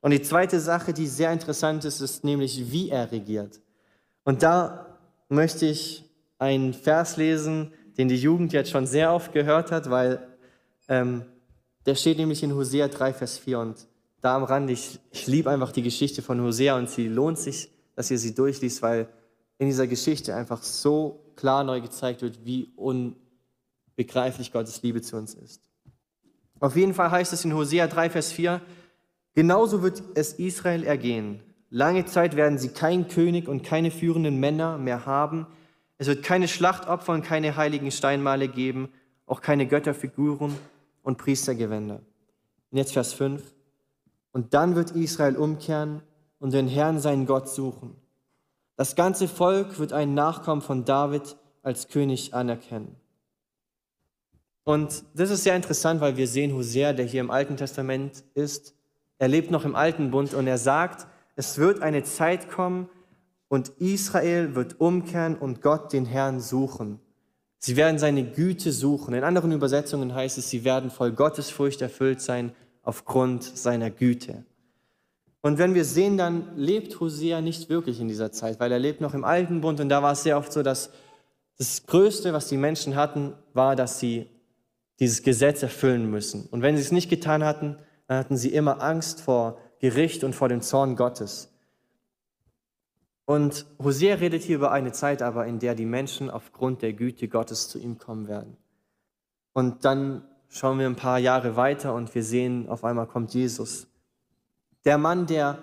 Und 0.00 0.10
die 0.10 0.22
zweite 0.22 0.60
Sache, 0.60 0.92
die 0.92 1.06
sehr 1.06 1.32
interessant 1.32 1.84
ist, 1.84 2.00
ist 2.00 2.24
nämlich, 2.24 2.70
wie 2.72 2.90
er 2.90 3.10
regiert. 3.12 3.60
Und 4.24 4.42
da 4.42 4.93
möchte 5.28 5.66
ich 5.66 6.04
einen 6.38 6.74
Vers 6.74 7.16
lesen, 7.16 7.72
den 7.96 8.08
die 8.08 8.16
Jugend 8.16 8.52
jetzt 8.52 8.70
schon 8.70 8.86
sehr 8.86 9.12
oft 9.12 9.32
gehört 9.32 9.70
hat, 9.70 9.90
weil 9.90 10.26
ähm, 10.88 11.24
der 11.86 11.94
steht 11.94 12.18
nämlich 12.18 12.42
in 12.42 12.54
Hosea 12.54 12.88
3, 12.88 13.12
Vers 13.12 13.38
4. 13.38 13.58
Und 13.58 13.86
da 14.20 14.36
am 14.36 14.44
Rand, 14.44 14.70
ich, 14.70 14.98
ich 15.10 15.26
liebe 15.26 15.50
einfach 15.50 15.72
die 15.72 15.82
Geschichte 15.82 16.22
von 16.22 16.40
Hosea 16.40 16.76
und 16.76 16.88
sie 16.88 17.08
lohnt 17.08 17.38
sich, 17.38 17.70
dass 17.94 18.10
ihr 18.10 18.18
sie 18.18 18.34
durchliest, 18.34 18.82
weil 18.82 19.08
in 19.58 19.66
dieser 19.66 19.86
Geschichte 19.86 20.34
einfach 20.34 20.62
so 20.62 21.20
klar 21.36 21.64
neu 21.64 21.80
gezeigt 21.80 22.22
wird, 22.22 22.44
wie 22.44 22.72
unbegreiflich 22.76 24.52
Gottes 24.52 24.82
Liebe 24.82 25.02
zu 25.02 25.16
uns 25.16 25.34
ist. 25.34 25.68
Auf 26.60 26.76
jeden 26.76 26.94
Fall 26.94 27.10
heißt 27.10 27.32
es 27.32 27.44
in 27.44 27.54
Hosea 27.54 27.86
3, 27.86 28.10
Vers 28.10 28.32
4, 28.32 28.60
genauso 29.34 29.82
wird 29.82 30.02
es 30.14 30.32
Israel 30.34 30.84
ergehen. 30.84 31.40
Lange 31.74 32.04
Zeit 32.04 32.36
werden 32.36 32.56
sie 32.56 32.68
keinen 32.68 33.08
König 33.08 33.48
und 33.48 33.64
keine 33.64 33.90
führenden 33.90 34.38
Männer 34.38 34.78
mehr 34.78 35.06
haben. 35.06 35.48
Es 35.98 36.06
wird 36.06 36.22
keine 36.22 36.46
Schlachtopfer 36.46 37.12
und 37.12 37.24
keine 37.24 37.56
heiligen 37.56 37.90
Steinmale 37.90 38.46
geben, 38.46 38.90
auch 39.26 39.40
keine 39.40 39.66
Götterfiguren 39.66 40.54
und 41.02 41.18
Priestergewänder. 41.18 42.00
Und 42.70 42.78
jetzt 42.78 42.92
Vers 42.92 43.12
5. 43.14 43.42
Und 44.30 44.54
dann 44.54 44.76
wird 44.76 44.92
Israel 44.92 45.34
umkehren 45.34 46.00
und 46.38 46.52
den 46.52 46.68
Herrn 46.68 47.00
seinen 47.00 47.26
Gott 47.26 47.48
suchen. 47.48 47.96
Das 48.76 48.94
ganze 48.94 49.26
Volk 49.26 49.80
wird 49.80 49.92
einen 49.92 50.14
Nachkommen 50.14 50.62
von 50.62 50.84
David 50.84 51.34
als 51.64 51.88
König 51.88 52.34
anerkennen. 52.34 52.94
Und 54.62 55.02
das 55.14 55.28
ist 55.28 55.42
sehr 55.42 55.56
interessant, 55.56 56.00
weil 56.00 56.16
wir 56.16 56.28
sehen 56.28 56.54
Hosea, 56.54 56.92
der 56.92 57.06
hier 57.06 57.20
im 57.20 57.32
Alten 57.32 57.56
Testament 57.56 58.22
ist, 58.34 58.76
er 59.18 59.26
lebt 59.26 59.50
noch 59.50 59.64
im 59.64 59.74
Alten 59.74 60.12
Bund 60.12 60.34
und 60.34 60.46
er 60.46 60.58
sagt, 60.58 61.08
es 61.36 61.58
wird 61.58 61.82
eine 61.82 62.02
Zeit 62.04 62.50
kommen 62.50 62.88
und 63.48 63.70
Israel 63.78 64.54
wird 64.54 64.80
umkehren 64.80 65.36
und 65.36 65.62
Gott 65.62 65.92
den 65.92 66.06
Herrn 66.06 66.40
suchen. 66.40 67.00
Sie 67.58 67.76
werden 67.76 67.98
seine 67.98 68.24
Güte 68.24 68.72
suchen. 68.72 69.14
In 69.14 69.24
anderen 69.24 69.52
Übersetzungen 69.52 70.14
heißt 70.14 70.38
es, 70.38 70.50
sie 70.50 70.64
werden 70.64 70.90
voll 70.90 71.12
Gottesfurcht 71.12 71.80
erfüllt 71.80 72.20
sein 72.20 72.52
aufgrund 72.82 73.42
seiner 73.42 73.90
Güte. 73.90 74.44
Und 75.40 75.58
wenn 75.58 75.74
wir 75.74 75.84
sehen, 75.84 76.16
dann 76.16 76.56
lebt 76.56 77.00
Hosea 77.00 77.40
nicht 77.40 77.68
wirklich 77.68 78.00
in 78.00 78.08
dieser 78.08 78.32
Zeit, 78.32 78.60
weil 78.60 78.72
er 78.72 78.78
lebt 78.78 79.00
noch 79.00 79.14
im 79.14 79.24
Alten 79.24 79.60
Bund 79.60 79.80
und 79.80 79.88
da 79.88 80.02
war 80.02 80.12
es 80.12 80.22
sehr 80.22 80.38
oft 80.38 80.52
so, 80.52 80.62
dass 80.62 80.90
das 81.58 81.86
Größte, 81.86 82.32
was 82.32 82.48
die 82.48 82.56
Menschen 82.56 82.96
hatten, 82.96 83.34
war, 83.52 83.76
dass 83.76 84.00
sie 84.00 84.26
dieses 85.00 85.22
Gesetz 85.22 85.62
erfüllen 85.62 86.10
müssen. 86.10 86.46
Und 86.50 86.62
wenn 86.62 86.76
sie 86.76 86.82
es 86.82 86.92
nicht 86.92 87.10
getan 87.10 87.44
hatten, 87.44 87.76
dann 88.06 88.18
hatten 88.18 88.36
sie 88.36 88.52
immer 88.52 88.82
Angst 88.82 89.20
vor 89.20 89.58
Gericht 89.84 90.24
und 90.24 90.34
vor 90.34 90.48
dem 90.48 90.62
Zorn 90.62 90.96
Gottes. 90.96 91.52
Und 93.26 93.66
Hosea 93.78 94.14
redet 94.14 94.42
hier 94.42 94.56
über 94.56 94.72
eine 94.72 94.92
Zeit 94.92 95.20
aber, 95.20 95.44
in 95.44 95.58
der 95.58 95.74
die 95.74 95.84
Menschen 95.84 96.30
aufgrund 96.30 96.80
der 96.80 96.94
Güte 96.94 97.28
Gottes 97.28 97.68
zu 97.68 97.78
ihm 97.78 97.98
kommen 97.98 98.26
werden. 98.26 98.56
Und 99.52 99.84
dann 99.84 100.24
schauen 100.48 100.78
wir 100.78 100.86
ein 100.86 100.96
paar 100.96 101.18
Jahre 101.18 101.56
weiter 101.56 101.92
und 101.92 102.14
wir 102.14 102.24
sehen, 102.24 102.66
auf 102.70 102.82
einmal 102.82 103.06
kommt 103.06 103.34
Jesus. 103.34 103.86
Der 104.86 104.96
Mann, 104.96 105.26
der 105.26 105.58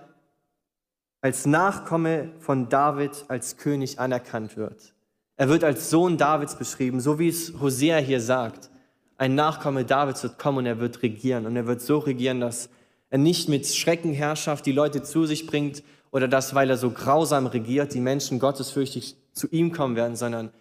als 1.21 1.47
Nachkomme 1.47 2.31
von 2.38 2.69
David 2.69 3.25
als 3.27 3.57
König 3.57 3.99
anerkannt 3.99 4.55
wird. 4.55 4.93
Er 5.36 5.49
wird 5.49 5.63
als 5.63 5.89
Sohn 5.89 6.19
Davids 6.19 6.55
beschrieben, 6.55 6.99
so 6.99 7.17
wie 7.17 7.29
es 7.29 7.60
Hosea 7.60 7.97
hier 7.97 8.21
sagt. 8.21 8.69
Ein 9.17 9.34
Nachkomme 9.34 9.84
Davids 9.84 10.21
wird 10.21 10.38
kommen 10.38 10.60
und 10.60 10.65
er 10.67 10.79
wird 10.79 11.01
regieren. 11.01 11.47
Und 11.47 11.55
er 11.55 11.65
wird 11.65 11.81
so 11.81 11.97
regieren, 11.97 12.39
dass 12.39 12.69
er 13.12 13.19
nicht 13.19 13.50
mit 13.50 13.67
Schreckenherrschaft 13.67 14.65
die 14.65 14.71
Leute 14.71 15.04
zu 15.04 15.26
sich 15.26 15.45
bringt 15.45 15.84
oder 16.12 16.28
dass, 16.28 16.56
weil 16.56 16.69
er 16.69 16.78
so 16.78 16.89
grausam 16.89 17.45
regiert, 17.45 17.93
die 17.93 18.00
Menschen 18.00 18.39
gottesfürchtig 18.39 19.15
zu 19.34 19.47
ihm 19.50 19.71
kommen 19.71 19.95
werden, 19.95 20.15
sondern 20.15 20.52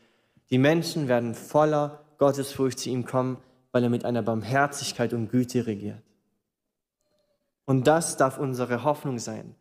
die 0.50 0.58
Menschen 0.58 1.08
werden 1.08 1.34
voller 1.34 2.04
Gottesfurcht 2.18 2.78
zu 2.78 2.90
ihm 2.90 3.06
kommen, 3.06 3.38
weil 3.72 3.84
er 3.84 3.88
mit 3.88 4.04
einer 4.04 4.22
Barmherzigkeit 4.22 5.12
und 5.14 5.30
Güte 5.30 5.66
regiert. 5.66 6.02
Und 7.64 7.86
das 7.86 8.16
darf 8.16 8.36
unsere 8.36 8.82
Hoffnung 8.82 9.18
sein. 9.18 9.54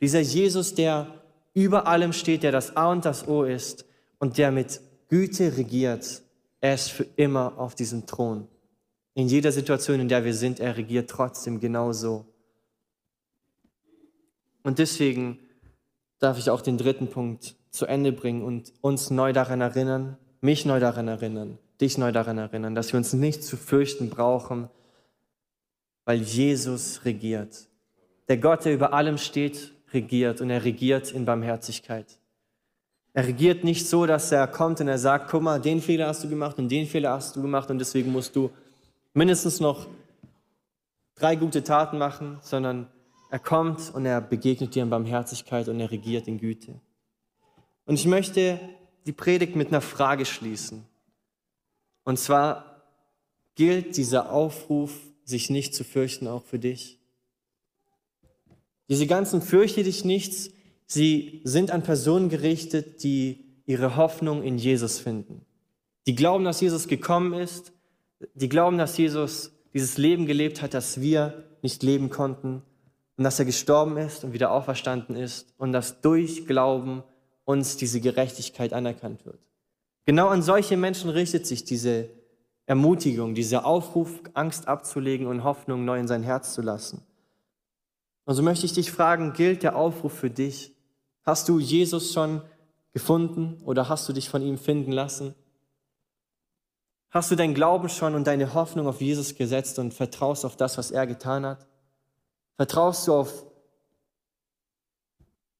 Dieser 0.00 0.20
Jesus, 0.20 0.74
der 0.74 1.08
über 1.52 1.88
allem 1.88 2.12
steht, 2.12 2.44
der 2.44 2.52
das 2.52 2.76
A 2.76 2.92
und 2.92 3.04
das 3.04 3.26
O 3.26 3.42
ist, 3.42 3.86
und 4.18 4.38
der 4.38 4.52
mit 4.52 4.80
Güte 5.08 5.56
regiert. 5.56 6.22
Er 6.60 6.74
ist 6.74 6.90
für 6.90 7.06
immer 7.16 7.58
auf 7.58 7.74
diesem 7.74 8.06
Thron. 8.06 8.46
In 9.14 9.28
jeder 9.28 9.50
Situation, 9.50 10.00
in 10.00 10.08
der 10.08 10.24
wir 10.24 10.34
sind, 10.34 10.60
er 10.60 10.76
regiert 10.76 11.10
trotzdem 11.10 11.58
genauso. 11.58 12.26
Und 14.66 14.80
deswegen 14.80 15.38
darf 16.18 16.38
ich 16.38 16.50
auch 16.50 16.60
den 16.60 16.76
dritten 16.76 17.06
Punkt 17.06 17.54
zu 17.70 17.86
Ende 17.86 18.10
bringen 18.10 18.42
und 18.42 18.72
uns 18.80 19.10
neu 19.10 19.32
daran 19.32 19.60
erinnern, 19.60 20.16
mich 20.40 20.66
neu 20.66 20.80
daran 20.80 21.06
erinnern, 21.06 21.58
dich 21.80 21.98
neu 21.98 22.10
daran 22.10 22.36
erinnern, 22.36 22.74
dass 22.74 22.92
wir 22.92 22.98
uns 22.98 23.12
nicht 23.12 23.44
zu 23.44 23.56
fürchten 23.56 24.10
brauchen, 24.10 24.68
weil 26.04 26.20
Jesus 26.20 27.04
regiert. 27.04 27.68
Der 28.26 28.38
Gott, 28.38 28.64
der 28.64 28.74
über 28.74 28.92
allem 28.92 29.18
steht, 29.18 29.70
regiert 29.92 30.40
und 30.40 30.50
er 30.50 30.64
regiert 30.64 31.12
in 31.12 31.26
Barmherzigkeit. 31.26 32.18
Er 33.12 33.28
regiert 33.28 33.62
nicht 33.62 33.88
so, 33.88 34.04
dass 34.04 34.32
er 34.32 34.48
kommt 34.48 34.80
und 34.80 34.88
er 34.88 34.98
sagt, 34.98 35.30
guck 35.30 35.42
mal, 35.42 35.60
den 35.60 35.80
Fehler 35.80 36.08
hast 36.08 36.24
du 36.24 36.28
gemacht 36.28 36.58
und 36.58 36.68
den 36.70 36.88
Fehler 36.88 37.12
hast 37.12 37.36
du 37.36 37.40
gemacht 37.40 37.70
und 37.70 37.78
deswegen 37.78 38.10
musst 38.10 38.34
du 38.34 38.50
mindestens 39.14 39.60
noch 39.60 39.86
drei 41.14 41.36
gute 41.36 41.62
Taten 41.62 41.98
machen, 41.98 42.38
sondern 42.42 42.88
er 43.30 43.38
kommt 43.38 43.94
und 43.94 44.06
er 44.06 44.20
begegnet 44.20 44.74
dir 44.74 44.82
in 44.82 44.90
Barmherzigkeit 44.90 45.68
und 45.68 45.80
er 45.80 45.90
regiert 45.90 46.28
in 46.28 46.38
Güte. 46.38 46.80
Und 47.84 47.94
ich 47.94 48.06
möchte 48.06 48.60
die 49.06 49.12
Predigt 49.12 49.56
mit 49.56 49.68
einer 49.68 49.80
Frage 49.80 50.24
schließen. 50.24 50.84
Und 52.04 52.18
zwar 52.18 52.82
gilt 53.54 53.96
dieser 53.96 54.30
Aufruf, 54.30 54.92
sich 55.24 55.50
nicht 55.50 55.74
zu 55.74 55.82
fürchten, 55.82 56.28
auch 56.28 56.44
für 56.44 56.58
dich. 56.58 57.00
Diese 58.88 59.08
ganzen 59.08 59.42
Fürchte 59.42 59.82
dich 59.82 60.04
nichts 60.04 60.50
Sie 60.86 61.40
sind 61.44 61.72
an 61.72 61.82
Personen 61.82 62.28
gerichtet, 62.28 63.02
die 63.02 63.44
ihre 63.66 63.96
Hoffnung 63.96 64.42
in 64.42 64.56
Jesus 64.56 64.98
finden. 64.98 65.44
Die 66.06 66.14
glauben, 66.14 66.44
dass 66.44 66.60
Jesus 66.60 66.86
gekommen 66.86 67.32
ist. 67.34 67.72
Die 68.34 68.48
glauben, 68.48 68.78
dass 68.78 68.96
Jesus 68.96 69.52
dieses 69.74 69.98
Leben 69.98 70.26
gelebt 70.26 70.62
hat, 70.62 70.72
das 70.72 71.00
wir 71.00 71.44
nicht 71.62 71.82
leben 71.82 72.08
konnten. 72.08 72.62
Und 73.16 73.24
dass 73.24 73.38
er 73.38 73.44
gestorben 73.44 73.96
ist 73.96 74.24
und 74.24 74.32
wieder 74.32 74.50
auferstanden 74.50 75.16
ist. 75.16 75.54
Und 75.58 75.72
dass 75.72 76.00
durch 76.00 76.46
Glauben 76.46 77.02
uns 77.44 77.76
diese 77.76 78.00
Gerechtigkeit 78.00 78.72
anerkannt 78.72 79.24
wird. 79.24 79.38
Genau 80.04 80.28
an 80.28 80.42
solche 80.42 80.76
Menschen 80.76 81.10
richtet 81.10 81.46
sich 81.46 81.64
diese 81.64 82.10
Ermutigung, 82.66 83.34
dieser 83.34 83.64
Aufruf, 83.64 84.20
Angst 84.34 84.68
abzulegen 84.68 85.26
und 85.26 85.44
Hoffnung 85.44 85.84
neu 85.84 85.98
in 85.98 86.08
sein 86.08 86.22
Herz 86.22 86.52
zu 86.52 86.62
lassen. 86.62 87.02
Und 88.24 88.34
so 88.34 88.42
möchte 88.42 88.66
ich 88.66 88.72
dich 88.72 88.90
fragen, 88.90 89.32
gilt 89.32 89.62
der 89.62 89.76
Aufruf 89.76 90.12
für 90.12 90.30
dich? 90.30 90.74
Hast 91.22 91.48
du 91.48 91.60
Jesus 91.60 92.12
schon 92.12 92.42
gefunden 92.92 93.62
oder 93.64 93.88
hast 93.88 94.08
du 94.08 94.12
dich 94.12 94.28
von 94.28 94.42
ihm 94.42 94.58
finden 94.58 94.90
lassen? 94.90 95.34
Hast 97.10 97.30
du 97.30 97.36
deinen 97.36 97.54
Glauben 97.54 97.88
schon 97.88 98.14
und 98.14 98.26
deine 98.26 98.52
Hoffnung 98.52 98.88
auf 98.88 99.00
Jesus 99.00 99.36
gesetzt 99.36 99.78
und 99.78 99.94
vertraust 99.94 100.44
auf 100.44 100.56
das, 100.56 100.76
was 100.76 100.90
er 100.90 101.06
getan 101.06 101.46
hat? 101.46 101.66
Vertraust 102.56 103.06
du 103.06 103.14
auf 103.14 103.44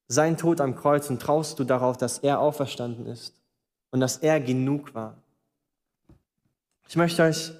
seinen 0.09 0.37
Tod 0.37 0.61
am 0.61 0.77
Kreuz 0.77 1.11
und 1.11 1.21
traust 1.21 1.59
du 1.59 1.65
darauf, 1.65 1.97
dass 1.97 2.19
er 2.19 2.41
auferstanden 2.41 3.07
ist 3.07 3.35
und 3.91 4.01
dass 4.01 4.19
er 4.19 4.41
genug 4.41 4.95
war? 4.95 5.17
Ich 6.89 6.97
möchte 6.97 7.23
euch 7.23 7.53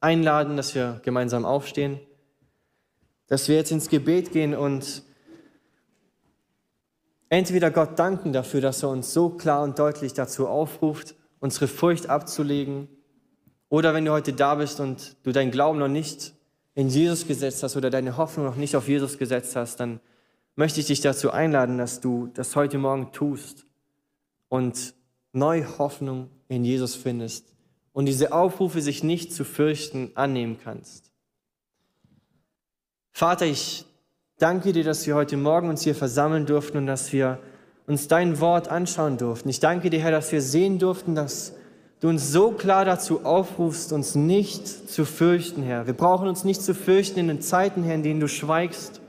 einladen, 0.00 0.56
dass 0.56 0.74
wir 0.74 1.00
gemeinsam 1.02 1.44
aufstehen, 1.44 1.98
dass 3.26 3.48
wir 3.48 3.56
jetzt 3.56 3.70
ins 3.70 3.88
Gebet 3.88 4.32
gehen 4.32 4.54
und 4.54 5.02
entweder 7.30 7.70
Gott 7.70 7.98
danken 7.98 8.32
dafür, 8.32 8.60
dass 8.60 8.82
er 8.82 8.90
uns 8.90 9.14
so 9.14 9.30
klar 9.30 9.62
und 9.62 9.78
deutlich 9.78 10.12
dazu 10.12 10.46
aufruft, 10.46 11.14
unsere 11.40 11.68
Furcht 11.68 12.08
abzulegen, 12.10 12.88
oder 13.70 13.94
wenn 13.94 14.04
du 14.04 14.12
heute 14.12 14.32
da 14.32 14.54
bist 14.56 14.78
und 14.78 15.16
du 15.24 15.32
deinen 15.32 15.50
Glauben 15.50 15.78
noch 15.78 15.88
nicht 15.88 16.34
in 16.74 16.88
Jesus 16.88 17.26
gesetzt 17.26 17.62
hast 17.62 17.76
oder 17.76 17.90
deine 17.90 18.16
Hoffnung 18.16 18.46
noch 18.46 18.56
nicht 18.56 18.76
auf 18.76 18.88
Jesus 18.88 19.18
gesetzt 19.18 19.56
hast, 19.56 19.78
dann 19.78 20.00
möchte 20.56 20.80
ich 20.80 20.86
dich 20.86 21.00
dazu 21.00 21.30
einladen, 21.30 21.78
dass 21.78 22.00
du 22.00 22.28
das 22.34 22.56
heute 22.56 22.78
Morgen 22.78 23.12
tust 23.12 23.66
und 24.48 24.94
neue 25.32 25.78
Hoffnung 25.78 26.30
in 26.48 26.64
Jesus 26.64 26.94
findest 26.94 27.54
und 27.92 28.06
diese 28.06 28.32
Aufrufe, 28.32 28.80
sich 28.80 29.04
nicht 29.04 29.32
zu 29.32 29.44
fürchten, 29.44 30.10
annehmen 30.14 30.58
kannst. 30.62 31.10
Vater, 33.12 33.46
ich 33.46 33.86
danke 34.38 34.72
dir, 34.72 34.84
dass 34.84 35.06
wir 35.06 35.14
heute 35.14 35.36
Morgen 35.36 35.68
uns 35.68 35.82
hier 35.82 35.94
versammeln 35.94 36.46
durften 36.46 36.78
und 36.78 36.86
dass 36.86 37.12
wir 37.12 37.38
uns 37.86 38.08
dein 38.08 38.40
Wort 38.40 38.68
anschauen 38.68 39.18
durften. 39.18 39.48
Ich 39.48 39.60
danke 39.60 39.90
dir, 39.90 40.00
Herr, 40.00 40.10
dass 40.10 40.32
wir 40.32 40.42
sehen 40.42 40.78
durften, 40.78 41.14
dass 41.14 41.54
du 42.04 42.10
uns 42.10 42.32
so 42.32 42.50
klar 42.50 42.84
dazu 42.84 43.24
aufrufst, 43.24 43.90
uns 43.90 44.14
nicht 44.14 44.66
zu 44.90 45.06
fürchten, 45.06 45.62
Herr. 45.62 45.86
Wir 45.86 45.94
brauchen 45.94 46.28
uns 46.28 46.44
nicht 46.44 46.60
zu 46.60 46.74
fürchten 46.74 47.18
in 47.18 47.28
den 47.28 47.40
Zeiten, 47.40 47.82
Herr, 47.82 47.94
in 47.94 48.02
denen 48.02 48.20
du 48.20 48.28
schweigst. 48.28 49.00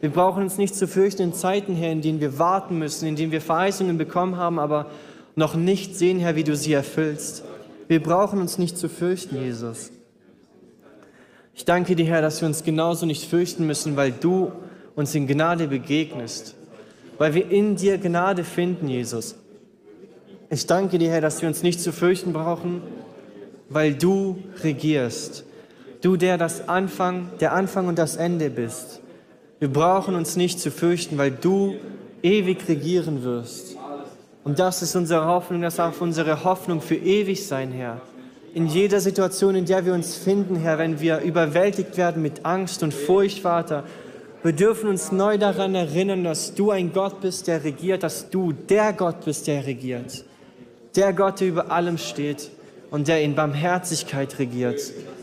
Wir 0.00 0.08
brauchen 0.08 0.42
uns 0.44 0.56
nicht 0.56 0.74
zu 0.74 0.88
fürchten 0.88 1.20
in 1.20 1.34
Zeiten, 1.34 1.74
Herr, 1.74 1.92
in 1.92 2.00
denen 2.00 2.18
wir 2.18 2.38
warten 2.38 2.78
müssen, 2.78 3.06
in 3.06 3.14
denen 3.14 3.30
wir 3.30 3.42
Verheißungen 3.42 3.98
bekommen 3.98 4.38
haben, 4.38 4.58
aber 4.58 4.86
noch 5.36 5.54
nicht 5.54 5.96
sehen, 5.96 6.18
Herr, 6.18 6.34
wie 6.34 6.42
du 6.42 6.56
sie 6.56 6.72
erfüllst. 6.72 7.44
Wir 7.88 8.02
brauchen 8.02 8.40
uns 8.40 8.56
nicht 8.56 8.78
zu 8.78 8.88
fürchten, 8.88 9.36
Jesus. 9.36 9.90
Ich 11.54 11.66
danke 11.66 11.94
dir, 11.94 12.06
Herr, 12.06 12.22
dass 12.22 12.40
wir 12.40 12.48
uns 12.48 12.64
genauso 12.64 13.04
nicht 13.04 13.28
fürchten 13.28 13.66
müssen, 13.66 13.96
weil 13.96 14.12
du 14.12 14.50
uns 14.96 15.14
in 15.14 15.26
Gnade 15.26 15.68
begegnest, 15.68 16.54
weil 17.18 17.34
wir 17.34 17.50
in 17.50 17.76
dir 17.76 17.98
Gnade 17.98 18.44
finden, 18.44 18.88
Jesus. 18.88 19.34
Ich 20.50 20.66
danke 20.66 20.98
dir, 20.98 21.10
Herr, 21.10 21.20
dass 21.20 21.40
wir 21.40 21.48
uns 21.48 21.62
nicht 21.62 21.80
zu 21.80 21.92
fürchten 21.92 22.32
brauchen, 22.32 22.82
weil 23.68 23.94
du 23.94 24.36
regierst. 24.62 25.44
Du, 26.02 26.16
der 26.16 26.36
das 26.36 26.68
Anfang, 26.68 27.30
der 27.40 27.52
Anfang 27.52 27.88
und 27.88 27.98
das 27.98 28.16
Ende 28.16 28.50
bist. 28.50 29.00
Wir 29.58 29.72
brauchen 29.72 30.14
uns 30.14 30.36
nicht 30.36 30.60
zu 30.60 30.70
fürchten, 30.70 31.16
weil 31.18 31.30
du 31.30 31.76
ewig 32.22 32.68
regieren 32.68 33.22
wirst. 33.22 33.76
Und 34.44 34.58
das 34.58 34.82
ist 34.82 34.96
unsere 34.96 35.26
Hoffnung, 35.26 35.62
das 35.62 35.76
darf 35.76 36.00
unsere 36.00 36.44
Hoffnung 36.44 36.80
für 36.80 36.96
ewig 36.96 37.46
sein, 37.46 37.70
Herr 37.72 38.00
in 38.54 38.66
jeder 38.66 39.00
Situation, 39.00 39.54
in 39.54 39.64
der 39.64 39.86
wir 39.86 39.94
uns 39.94 40.16
finden, 40.16 40.56
Herr, 40.56 40.78
wenn 40.78 41.00
wir 41.00 41.20
überwältigt 41.20 41.96
werden 41.96 42.22
mit 42.22 42.44
Angst 42.44 42.82
und 42.82 42.92
Furcht, 42.92 43.40
Vater. 43.40 43.84
Wir 44.42 44.52
dürfen 44.52 44.88
uns 44.88 45.12
neu 45.12 45.38
daran 45.38 45.74
erinnern, 45.74 46.24
dass 46.24 46.54
du 46.54 46.70
ein 46.70 46.92
Gott 46.92 47.20
bist, 47.20 47.46
der 47.46 47.62
regiert, 47.62 48.02
dass 48.02 48.30
du 48.30 48.52
der 48.52 48.92
Gott 48.92 49.24
bist, 49.24 49.46
der 49.46 49.66
regiert. 49.66 50.24
Der 50.96 51.12
Gott, 51.12 51.40
der 51.40 51.48
über 51.48 51.70
allem 51.70 51.98
steht 51.98 52.50
und 52.90 53.08
der 53.08 53.22
in 53.22 53.34
Barmherzigkeit 53.34 54.38
regiert 54.38 54.80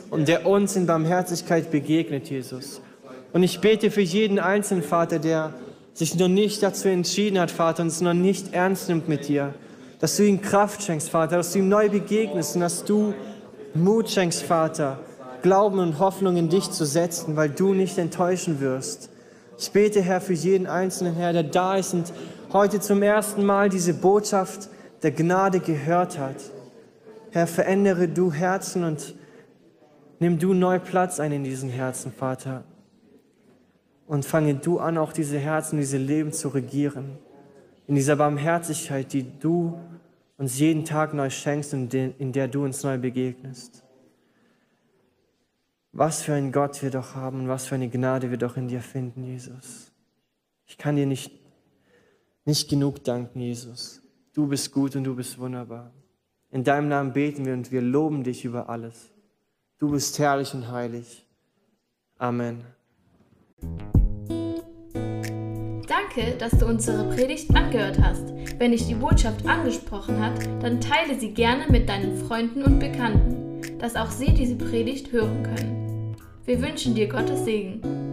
und 0.10 0.28
der 0.28 0.46
uns 0.46 0.76
in 0.76 0.86
Barmherzigkeit 0.86 1.72
begegnet, 1.72 2.30
Jesus. 2.30 2.82
Und 3.34 3.44
ich 3.44 3.60
bete 3.60 3.92
für 3.92 4.02
jeden 4.02 4.40
einzelnen 4.40 4.84
Vater, 4.84 5.20
der 5.20 5.54
sich 5.94 6.16
noch 6.16 6.28
nicht 6.28 6.64
dazu 6.64 6.88
entschieden 6.88 7.40
hat, 7.40 7.52
Vater, 7.52 7.84
und 7.84 7.88
es 7.88 8.02
noch 8.02 8.14
nicht 8.14 8.54
ernst 8.54 8.88
nimmt 8.88 9.10
mit 9.10 9.28
dir, 9.28 9.54
dass 10.00 10.16
du 10.16 10.24
ihm 10.24 10.42
Kraft 10.42 10.84
schenkst, 10.84 11.10
Vater, 11.10 11.38
dass 11.38 11.52
du 11.52 11.60
ihm 11.60 11.70
neu 11.70 11.90
begegnest 11.90 12.56
und 12.56 12.62
dass 12.62 12.86
du 12.86 13.14
Mut 13.74 14.10
schenkst, 14.10 14.44
Vater, 14.44 15.00
Glauben 15.42 15.80
und 15.80 16.00
Hoffnung 16.00 16.38
in 16.38 16.50
dich 16.50 16.72
zu 16.72 16.86
setzen, 16.86 17.36
weil 17.36 17.50
du 17.50 17.74
nicht 17.74 17.98
enttäuschen 17.98 18.60
wirst. 18.60 19.10
Ich 19.60 19.72
bete, 19.72 20.02
Herr, 20.02 20.22
für 20.22 20.34
jeden 20.34 20.68
einzelnen 20.68 21.16
Herr, 21.16 21.34
der 21.34 21.44
da 21.44 21.78
ist 21.78 21.94
und 21.94 22.14
heute 22.54 22.80
zum 22.80 23.02
ersten 23.02 23.44
Mal 23.44 23.70
diese 23.70 23.94
Botschaft 23.94 24.70
der 25.04 25.12
Gnade 25.12 25.60
gehört 25.60 26.18
hat. 26.18 26.52
Herr, 27.32 27.48
verändere 27.48 28.08
du 28.08 28.32
Herzen 28.32 28.84
und 28.84 29.16
nimm 30.20 30.40
du 30.40 30.54
neu 30.54 30.80
Platz 30.80 31.20
ein 31.20 31.32
in 31.32 31.44
diesen 31.44 31.70
Herzen, 31.70 32.12
Vater. 32.12 32.64
Und 34.08 34.26
fange 34.26 34.56
du 34.56 34.80
an, 34.80 34.98
auch 34.98 35.12
diese 35.12 35.38
Herzen, 35.38 35.80
diese 35.80 35.98
Leben 35.98 36.32
zu 36.32 36.48
regieren. 36.50 37.18
In 37.88 37.96
dieser 37.96 38.16
Barmherzigkeit, 38.16 39.12
die 39.14 39.26
du 39.40 39.78
uns 40.38 40.60
jeden 40.60 40.86
Tag 40.86 41.14
neu 41.14 41.30
schenkst 41.30 41.74
und 41.74 41.94
in 41.94 42.32
der 42.32 42.48
du 42.48 42.64
uns 42.64 42.84
neu 42.84 42.98
begegnest. 42.98 43.84
Was 45.92 46.22
für 46.22 46.34
ein 46.34 46.52
Gott 46.52 46.82
wir 46.84 46.92
doch 46.92 47.16
haben 47.16 47.42
und 47.42 47.48
was 47.48 47.66
für 47.66 47.76
eine 47.76 47.90
Gnade 47.90 48.30
wir 48.30 48.38
doch 48.38 48.56
in 48.56 48.68
dir 48.68 48.82
finden, 48.82 49.24
Jesus. 49.24 49.92
Ich 50.68 50.78
kann 50.78 50.96
dir 50.96 51.08
nicht, 51.08 51.32
nicht 52.46 52.70
genug 52.70 53.04
danken, 53.04 53.40
Jesus. 53.40 54.02
Du 54.38 54.46
bist 54.46 54.72
gut 54.72 54.96
und 54.96 55.04
du 55.04 55.16
bist 55.16 55.40
wunderbar. 55.40 55.92
In 56.52 56.64
deinem 56.64 56.90
Namen 56.90 57.12
beten 57.12 57.44
wir 57.44 57.54
und 57.54 57.72
wir 57.72 57.82
loben 57.82 58.24
dich 58.24 58.46
über 58.46 58.70
alles. 58.70 59.10
Du 59.80 59.90
bist 59.90 60.20
herrlich 60.20 60.54
und 60.54 60.72
heilig. 60.72 61.26
Amen. 62.20 62.62
Danke, 65.88 66.38
dass 66.38 66.52
du 66.52 66.68
unsere 66.68 67.10
Predigt 67.16 67.50
angehört 67.56 67.98
hast. 68.00 68.32
Wenn 68.60 68.74
dich 68.74 68.86
die 68.86 68.94
Botschaft 68.94 69.44
angesprochen 69.48 70.24
hat, 70.24 70.46
dann 70.62 70.80
teile 70.82 71.20
sie 71.20 71.32
gerne 71.32 71.66
mit 71.72 71.90
deinen 71.90 72.16
Freunden 72.28 72.62
und 72.62 72.78
Bekannten, 72.78 73.80
dass 73.80 73.96
auch 73.96 74.12
sie 74.12 74.36
diese 74.36 74.56
Predigt 74.56 75.12
hören 75.12 75.42
können. 75.42 76.16
Wir 76.46 76.62
wünschen 76.62 76.94
dir 76.94 77.10
Gottes 77.10 77.44
Segen. 77.44 78.07